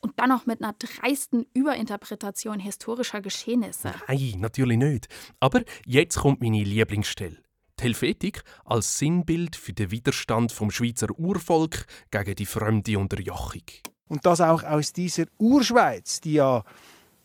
Und 0.00 0.20
dann 0.20 0.28
noch 0.28 0.46
mit 0.46 0.62
einer 0.62 0.74
dreisten 0.74 1.46
Überinterpretation 1.52 2.60
historischer 2.60 3.20
Geschehnisse. 3.20 3.92
Nein, 4.06 4.34
natürlich 4.38 4.78
nicht. 4.78 5.08
Aber 5.40 5.62
jetzt 5.84 6.18
kommt 6.18 6.40
meine 6.42 6.62
Lieblingsstelle. 6.62 7.38
Die 7.78 7.84
Helvetik 7.84 8.42
als 8.64 8.98
Sinnbild 8.98 9.54
für 9.54 9.74
den 9.74 9.90
Widerstand 9.90 10.50
vom 10.50 10.70
Schweizer 10.70 11.08
Urvolk 11.18 11.86
gegen 12.10 12.34
die 12.34 12.46
fremde 12.46 12.98
Unterjochung. 12.98 13.62
Und 14.08 14.24
das 14.24 14.40
auch 14.40 14.62
aus 14.62 14.94
dieser 14.94 15.24
Urschweiz, 15.38 16.20
die 16.20 16.34
ja 16.34 16.62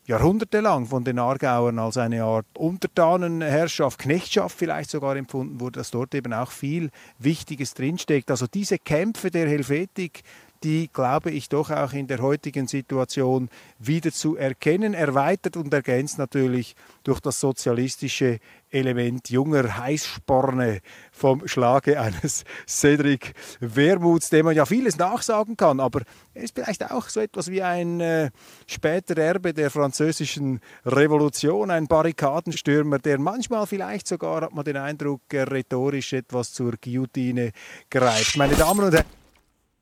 jahrhundertelang 0.07 0.87
von 0.87 1.05
den 1.05 1.19
Aargauern 1.19 1.79
als 1.79 1.95
eine 1.95 2.23
Art 2.23 2.47
Untertanenherrschaft, 2.57 3.99
Knechtschaft 3.99 4.57
vielleicht 4.57 4.89
sogar 4.89 5.15
empfunden 5.15 5.61
wurde, 5.61 5.79
dass 5.79 5.91
dort 5.91 6.13
eben 6.15 6.33
auch 6.33 6.51
viel 6.51 6.89
Wichtiges 7.17 7.73
drinsteckt. 7.73 8.29
Also 8.29 8.45
diese 8.47 8.77
Kämpfe 8.77 9.31
der 9.31 9.47
Helvetik, 9.47 10.23
die, 10.63 10.89
glaube 10.91 11.31
ich, 11.31 11.49
doch 11.49 11.71
auch 11.71 11.93
in 11.93 12.07
der 12.07 12.19
heutigen 12.19 12.67
Situation 12.67 13.49
wieder 13.79 14.11
zu 14.11 14.35
erkennen, 14.35 14.93
erweitert 14.93 15.57
und 15.57 15.73
ergänzt 15.73 16.17
natürlich 16.17 16.75
durch 17.03 17.19
das 17.19 17.39
sozialistische 17.39 18.39
Element 18.69 19.29
junger 19.29 19.77
Heißsporne 19.77 20.79
vom 21.11 21.47
Schlage 21.47 21.99
eines 21.99 22.45
Cedric 22.67 23.33
Wermuths, 23.59 24.29
dem 24.29 24.45
man 24.45 24.55
ja 24.55 24.65
vieles 24.65 24.97
nachsagen 24.97 25.57
kann, 25.57 25.79
aber 25.79 26.01
er 26.33 26.43
ist 26.43 26.55
vielleicht 26.55 26.89
auch 26.89 27.09
so 27.09 27.19
etwas 27.19 27.49
wie 27.51 27.61
ein 27.61 27.99
äh, 27.99 28.31
später 28.67 29.17
Erbe 29.17 29.53
der 29.53 29.69
französischen 29.71 30.61
Revolution, 30.85 31.69
ein 31.69 31.87
Barrikadenstürmer, 31.87 32.99
der 32.99 33.19
manchmal 33.19 33.67
vielleicht 33.67 34.07
sogar, 34.07 34.41
hat 34.41 34.53
man 34.53 34.63
den 34.63 34.77
Eindruck, 34.77 35.21
äh, 35.33 35.41
rhetorisch 35.41 36.13
etwas 36.13 36.53
zur 36.53 36.73
Guillotine 36.81 37.51
greift. 37.89 38.37
Meine 38.37 38.55
Damen 38.55 38.85
und 38.85 38.93
Herren, 38.93 39.20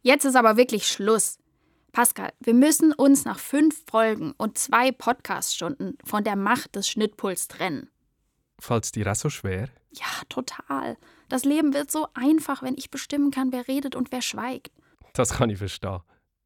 Jetzt 0.01 0.25
ist 0.25 0.35
aber 0.35 0.57
wirklich 0.57 0.87
Schluss. 0.87 1.37
Pascal, 1.91 2.31
wir 2.39 2.53
müssen 2.53 2.93
uns 2.93 3.25
nach 3.25 3.39
fünf 3.39 3.83
Folgen 3.89 4.33
und 4.37 4.57
zwei 4.57 4.91
Podcaststunden 4.91 5.97
von 6.03 6.23
der 6.23 6.35
Macht 6.35 6.75
des 6.75 6.87
Schnittpuls 6.87 7.47
trennen. 7.47 7.89
Falls 8.59 8.91
dir 8.91 9.05
das 9.05 9.19
so 9.19 9.29
schwer? 9.29 9.69
Ja, 9.91 10.05
total. 10.29 10.97
Das 11.29 11.45
Leben 11.45 11.73
wird 11.73 11.89
so 11.91 12.07
einfach, 12.13 12.61
wenn 12.61 12.75
ich 12.77 12.91
bestimmen 12.91 13.31
kann, 13.31 13.51
wer 13.51 13.67
redet 13.67 13.95
und 13.95 14.11
wer 14.11 14.21
schweigt. 14.21 14.71
Das 15.13 15.31
kann 15.31 15.49
ich 15.49 15.57
verstehen. 15.57 15.99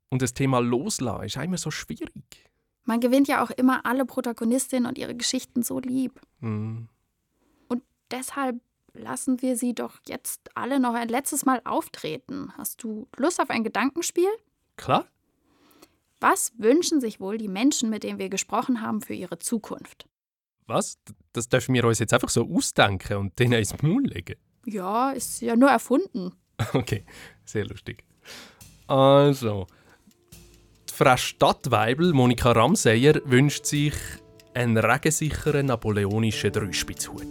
Und 0.09 0.21
das 0.21 0.33
Thema 0.33 0.59
Loslassen 0.59 1.23
ist 1.25 1.35
immer 1.35 1.57
so 1.57 1.71
schwierig. 1.71 2.49
Man 2.85 2.99
gewinnt 2.99 3.27
ja 3.27 3.43
auch 3.43 3.49
immer 3.49 3.85
alle 3.85 4.05
Protagonistinnen 4.05 4.87
und 4.87 4.97
ihre 4.97 5.15
Geschichten 5.15 5.63
so 5.63 5.79
lieb. 5.79 6.21
Mhm. 6.39 6.87
Und 7.67 7.83
deshalb 8.11 8.61
lassen 8.93 9.41
wir 9.41 9.57
sie 9.57 9.73
doch 9.73 9.99
jetzt 10.07 10.49
alle 10.55 10.79
noch 10.79 10.93
ein 10.93 11.09
letztes 11.09 11.45
Mal 11.45 11.61
auftreten. 11.65 12.53
Hast 12.57 12.83
du 12.83 13.07
Lust 13.17 13.41
auf 13.41 13.49
ein 13.49 13.63
Gedankenspiel? 13.63 14.29
Klar. 14.77 15.07
Was 16.19 16.53
wünschen 16.57 17.01
sich 17.01 17.19
wohl 17.19 17.37
die 17.37 17.49
Menschen, 17.49 17.89
mit 17.89 18.03
denen 18.03 18.19
wir 18.19 18.29
gesprochen 18.29 18.81
haben, 18.81 19.01
für 19.01 19.13
ihre 19.13 19.39
Zukunft? 19.39 20.07
Was? 20.67 20.97
Das 21.33 21.49
dürfen 21.49 21.73
wir 21.73 21.83
uns 21.83 21.99
jetzt 21.99 22.13
einfach 22.13 22.29
so 22.29 22.49
ausdenken 22.49 23.17
und 23.17 23.37
denen 23.37 23.53
ins 23.53 23.81
Maul 23.81 24.05
legen? 24.05 24.35
Ja, 24.65 25.11
ist 25.11 25.41
ja 25.41 25.55
nur 25.55 25.69
erfunden. 25.69 26.31
Okay, 26.73 27.03
sehr 27.43 27.65
lustig. 27.65 28.05
Also, 28.87 29.67
die 30.31 30.93
Frau 30.93 31.17
Stadtweibel 31.17 32.13
Monika 32.13 32.51
Ramseyer 32.51 33.19
wünscht 33.25 33.65
sich 33.65 33.95
einen 34.53 34.77
regensicheren 34.77 35.65
napoleonischen 35.65 36.51
Dreispitzhut. 36.53 37.25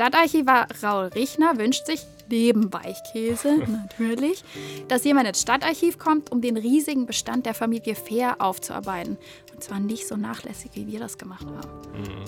Stadtarchivar 0.00 0.66
Raul 0.82 1.08
Richner 1.08 1.58
wünscht 1.58 1.84
sich 1.84 2.00
neben 2.30 2.72
Weichkäse 2.72 3.58
natürlich, 3.98 4.42
dass 4.88 5.04
jemand 5.04 5.28
ins 5.28 5.42
Stadtarchiv 5.42 5.98
kommt, 5.98 6.32
um 6.32 6.40
den 6.40 6.56
riesigen 6.56 7.04
Bestand 7.04 7.44
der 7.44 7.52
Familie 7.52 7.94
Fair 7.94 8.36
aufzuarbeiten. 8.38 9.18
Und 9.52 9.62
zwar 9.62 9.78
nicht 9.78 10.08
so 10.08 10.16
nachlässig, 10.16 10.70
wie 10.72 10.86
wir 10.86 11.00
das 11.00 11.18
gemacht 11.18 11.44
haben. 11.44 12.00
Mhm. 12.00 12.24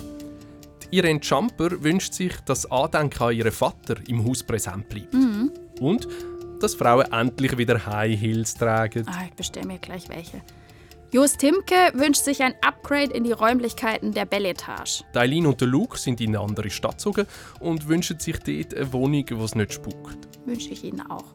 Irene 0.91 1.21
Jumper 1.21 1.83
wünscht 1.83 2.13
sich, 2.13 2.35
dass 2.45 2.71
Andenken 2.71 3.23
an 3.23 3.35
ihren 3.35 3.53
Vater 3.53 3.97
im 4.07 4.23
Haus 4.23 4.43
präsent 4.43 4.91
bleibt. 4.91 5.15
Mhm. 5.15 5.51
Und 5.81 6.07
dass 6.61 6.75
Frauen 6.75 7.11
endlich 7.11 7.57
wieder 7.57 7.87
High 7.87 8.21
Heels 8.21 8.53
tragen. 8.53 9.07
Ah, 9.09 9.25
ich 9.25 9.33
bestelle 9.33 9.67
mir 9.67 9.79
gleich 9.79 10.11
welche. 10.11 10.43
Jost 11.13 11.41
Timke 11.41 11.93
wünscht 11.93 12.25
sich 12.25 12.43
ein 12.43 12.55
Upgrade 12.63 13.13
in 13.13 13.25
die 13.25 13.33
Räumlichkeiten 13.33 14.13
der 14.13 14.25
Belletage. 14.25 15.05
Eileen 15.15 15.45
und 15.47 15.61
der 15.61 15.69
Luke 15.69 15.99
sind 15.99 16.23
in 16.23 16.29
eine 16.31 16.41
andere 16.41 16.71
Stadt 16.71 16.93
gezogen 16.97 17.27
und 17.61 17.87
wünschen 17.87 18.19
sich 18.19 18.39
dort 18.39 18.75
eine 18.75 18.93
Wohnung, 18.95 19.27
wo 19.33 19.45
es 19.45 19.55
nicht 19.55 19.75
spukt. 19.75 20.17
Wünsche 20.47 20.71
ich 20.71 20.85
Ihnen 20.85 21.03
auch. 21.11 21.27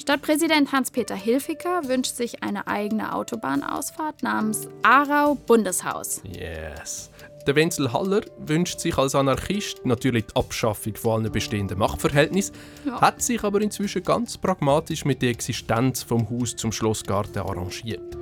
Stadtpräsident 0.00 0.72
Hans-Peter 0.72 1.14
Hilfiger 1.14 1.86
wünscht 1.86 2.16
sich 2.16 2.42
eine 2.42 2.66
eigene 2.66 3.14
Autobahnausfahrt 3.14 4.24
namens 4.24 4.66
Aarau 4.82 5.36
Bundeshaus. 5.36 6.20
Yes. 6.24 7.10
Der 7.46 7.54
Wenzel 7.54 7.92
Haller 7.92 8.22
wünscht 8.38 8.80
sich 8.80 8.98
als 8.98 9.14
Anarchist 9.14 9.86
natürlich 9.86 10.26
die 10.26 10.34
Abschaffung 10.36 10.96
von 10.96 11.22
allen 11.22 11.32
bestehenden 11.32 11.78
Machtverhältnissen, 11.78 12.52
Ja. 12.84 13.00
hat 13.00 13.22
sich 13.22 13.44
aber 13.44 13.60
inzwischen 13.60 14.02
ganz 14.02 14.36
pragmatisch 14.36 15.04
mit 15.04 15.22
der 15.22 15.30
Existenz 15.30 16.02
vom 16.02 16.28
Haus 16.30 16.56
zum 16.56 16.72
Schlossgarten 16.72 17.38
arrangiert. 17.42 18.18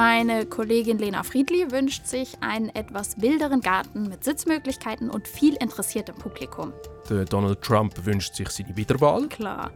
Meine 0.00 0.46
Kollegin 0.46 0.96
Lena 0.96 1.22
Friedli 1.22 1.70
wünscht 1.72 2.06
sich 2.06 2.38
einen 2.40 2.70
etwas 2.70 3.20
wilderen 3.20 3.60
Garten 3.60 4.08
mit 4.08 4.24
Sitzmöglichkeiten 4.24 5.10
und 5.10 5.28
viel 5.28 5.56
interessiertem 5.56 6.14
Publikum. 6.14 6.72
Der 7.10 7.26
Donald 7.26 7.60
Trump 7.60 8.06
wünscht 8.06 8.34
sich 8.34 8.48
seine 8.48 8.74
Wiederwahl. 8.78 9.28
Klar. 9.28 9.70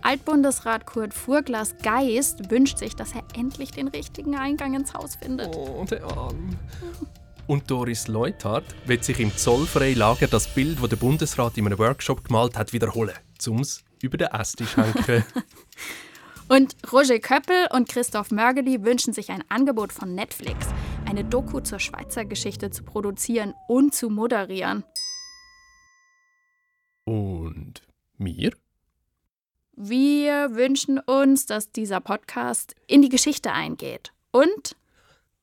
Altbundesrat 0.00 0.86
Kurt 0.86 1.12
Furglas 1.12 1.74
Geist 1.82 2.50
wünscht 2.50 2.78
sich, 2.78 2.96
dass 2.96 3.12
er 3.12 3.22
endlich 3.36 3.70
den 3.70 3.88
richtigen 3.88 4.34
Eingang 4.34 4.72
ins 4.72 4.94
Haus 4.94 5.16
findet. 5.16 5.54
Oh, 5.54 5.84
der 5.84 6.04
Arm. 6.04 6.56
Und 7.46 7.70
Doris 7.70 8.08
Leuthard 8.08 8.64
wird 8.86 9.04
sich 9.04 9.20
im 9.20 9.36
zollfreien 9.36 9.98
Lager 9.98 10.26
das 10.26 10.48
Bild, 10.54 10.80
das 10.80 10.88
der 10.88 10.96
Bundesrat 10.96 11.58
in 11.58 11.66
einem 11.66 11.78
Workshop 11.78 12.24
gemalt 12.24 12.56
hat, 12.56 12.72
wiederholen, 12.72 13.12
um 13.46 13.60
es 13.60 13.84
über 14.00 14.16
den 14.16 14.28
Esstisch 14.28 14.78
hängen. 14.78 15.22
Und 16.50 16.74
Roger 16.92 17.20
Köppel 17.20 17.68
und 17.72 17.88
Christoph 17.88 18.32
Mörgeli 18.32 18.82
wünschen 18.82 19.12
sich 19.12 19.30
ein 19.30 19.44
Angebot 19.50 19.92
von 19.92 20.16
Netflix, 20.16 20.66
eine 21.08 21.22
Doku 21.22 21.60
zur 21.60 21.78
Schweizer 21.78 22.24
Geschichte 22.24 22.72
zu 22.72 22.82
produzieren 22.82 23.54
und 23.68 23.94
zu 23.94 24.10
moderieren. 24.10 24.82
Und 27.04 27.82
mir? 28.18 28.50
Wir 29.76 30.56
wünschen 30.56 30.98
uns, 30.98 31.46
dass 31.46 31.70
dieser 31.70 32.00
Podcast 32.00 32.74
in 32.88 33.00
die 33.00 33.10
Geschichte 33.10 33.52
eingeht. 33.52 34.12
Und 34.32 34.74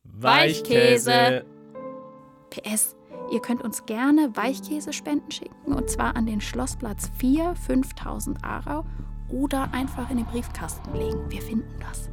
Weichkäse. 0.04 1.46
PS, 2.50 2.98
ihr 3.32 3.40
könnt 3.40 3.62
uns 3.62 3.86
gerne 3.86 4.36
Weichkäsespenden 4.36 5.32
schicken 5.32 5.72
und 5.72 5.90
zwar 5.90 6.18
an 6.18 6.26
den 6.26 6.42
Schlossplatz 6.42 7.10
4 7.18 7.56
5000 7.56 8.44
Aarau 8.44 8.84
oder 9.30 9.74
einfach 9.74 10.10
in 10.10 10.18
den 10.18 10.26
Briefkasten 10.26 10.94
legen. 10.94 11.30
Wir 11.30 11.42
finden 11.42 11.74
das. 11.80 12.10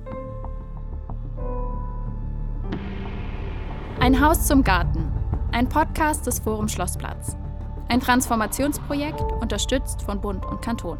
Ein 4.00 4.20
Haus 4.20 4.46
zum 4.46 4.64
Garten. 4.64 5.12
Ein 5.53 5.68
Podcast 5.68 6.27
des 6.27 6.40
Forum 6.40 6.68
Schlossplatz. 6.68 7.37
Ein 7.88 8.00
Transformationsprojekt 8.00 9.22
unterstützt 9.40 10.03
von 10.03 10.20
Bund 10.20 10.44
und 10.44 10.61
Kanton. 10.61 10.98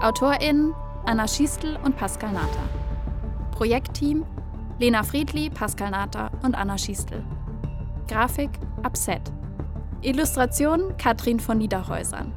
AutorInnen 0.00 0.74
Anna 1.06 1.28
Schiestel 1.28 1.78
und 1.84 1.96
Pascal 1.96 2.32
Nater. 2.32 2.68
Projektteam 3.52 4.24
Lena 4.78 5.04
Friedli, 5.04 5.50
Pascal 5.50 5.90
Nater 5.90 6.30
und 6.42 6.56
Anna 6.56 6.76
Schiestel. 6.76 7.24
Grafik 8.08 8.50
Upset. 8.84 9.32
Illustration 10.02 10.96
Katrin 10.98 11.38
von 11.38 11.58
Niederhäusern. 11.58 12.32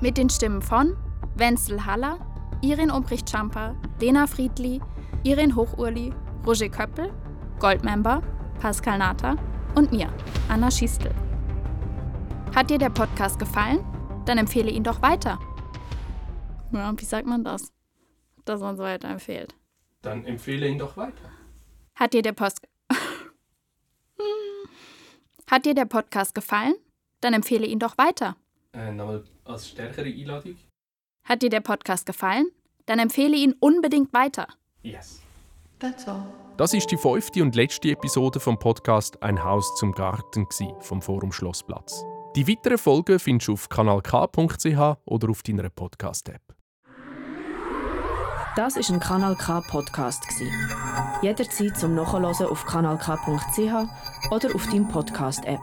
Mit 0.00 0.18
den 0.18 0.28
Stimmen 0.28 0.62
von 0.62 0.94
Wenzel 1.34 1.84
Haller, 1.84 2.18
Irin 2.62 2.90
Umbricht-Schamper, 2.90 3.74
Lena 4.00 4.26
Friedli, 4.26 4.80
Irin 5.22 5.54
Hochurli, 5.56 6.12
Roger 6.46 6.68
Köppel, 6.68 7.12
Goldmember, 7.58 8.22
Pascal 8.60 8.98
Nater 8.98 9.36
und 9.74 9.92
mir, 9.92 10.12
Anna 10.48 10.70
Schiestel. 10.70 11.14
Hat 12.54 12.70
dir 12.70 12.78
der 12.78 12.90
Podcast 12.90 13.38
gefallen? 13.38 13.84
Dann 14.26 14.38
empfehle 14.38 14.70
ihn 14.70 14.82
doch 14.82 15.00
weiter. 15.02 15.38
Ja, 16.72 16.92
wie 16.96 17.04
sagt 17.04 17.26
man 17.26 17.44
das? 17.44 17.72
Dass 18.44 18.60
man 18.60 18.74
es 18.74 18.80
weiterempfiehlt. 18.80 19.54
Dann 20.02 20.24
empfehle 20.24 20.68
ihn 20.68 20.78
doch 20.78 20.96
weiter. 20.96 21.30
Hat 21.94 22.12
dir 22.12 22.22
der 22.22 22.32
Post 22.32 22.62
Hat 25.50 25.64
dir 25.64 25.74
der 25.74 25.84
Podcast 25.84 26.34
gefallen? 26.34 26.74
Dann 27.20 27.34
empfehle 27.34 27.66
ihn 27.66 27.78
doch 27.78 27.98
weiter. 27.98 28.36
Äh, 28.72 28.92
nochmal 28.92 29.24
als 29.44 29.68
stärkere 29.68 30.08
Einladung. 30.08 30.56
Hat 31.30 31.42
dir 31.42 31.48
der 31.48 31.60
Podcast 31.60 32.06
gefallen? 32.06 32.48
Dann 32.86 32.98
empfehle 32.98 33.36
ihn 33.36 33.54
unbedingt 33.60 34.12
weiter. 34.12 34.48
Yes. 34.82 35.22
That's 35.78 36.08
all. 36.08 36.26
Das 36.56 36.74
ist 36.74 36.90
die 36.90 36.96
fünfte 36.96 37.40
und 37.40 37.54
letzte 37.54 37.92
Episode 37.92 38.40
vom 38.40 38.58
Podcast 38.58 39.22
Ein 39.22 39.44
Haus 39.44 39.76
zum 39.76 39.92
Garten 39.92 40.48
vom 40.80 41.00
Forum 41.00 41.30
Schlossplatz. 41.30 42.02
Die 42.34 42.48
weiteren 42.48 42.78
Folgen 42.78 43.20
findest 43.20 43.46
du 43.46 43.52
auf 43.52 43.68
kanalk.ch 43.68 44.96
oder 45.04 45.30
auf 45.30 45.42
deiner 45.44 45.70
Podcast-App. 45.70 46.42
Das 48.56 48.76
ist 48.76 48.90
ein 48.90 48.98
Kanal 48.98 49.36
K 49.36 49.60
Podcast. 49.60 50.24
Jederzeit 51.22 51.78
zum 51.78 51.94
Nachhören 51.94 52.24
auf 52.24 52.66
kanalk.ch 52.66 54.32
oder 54.32 54.52
auf 54.52 54.66
deinem 54.66 54.88
Podcast 54.88 55.44
App. 55.44 55.60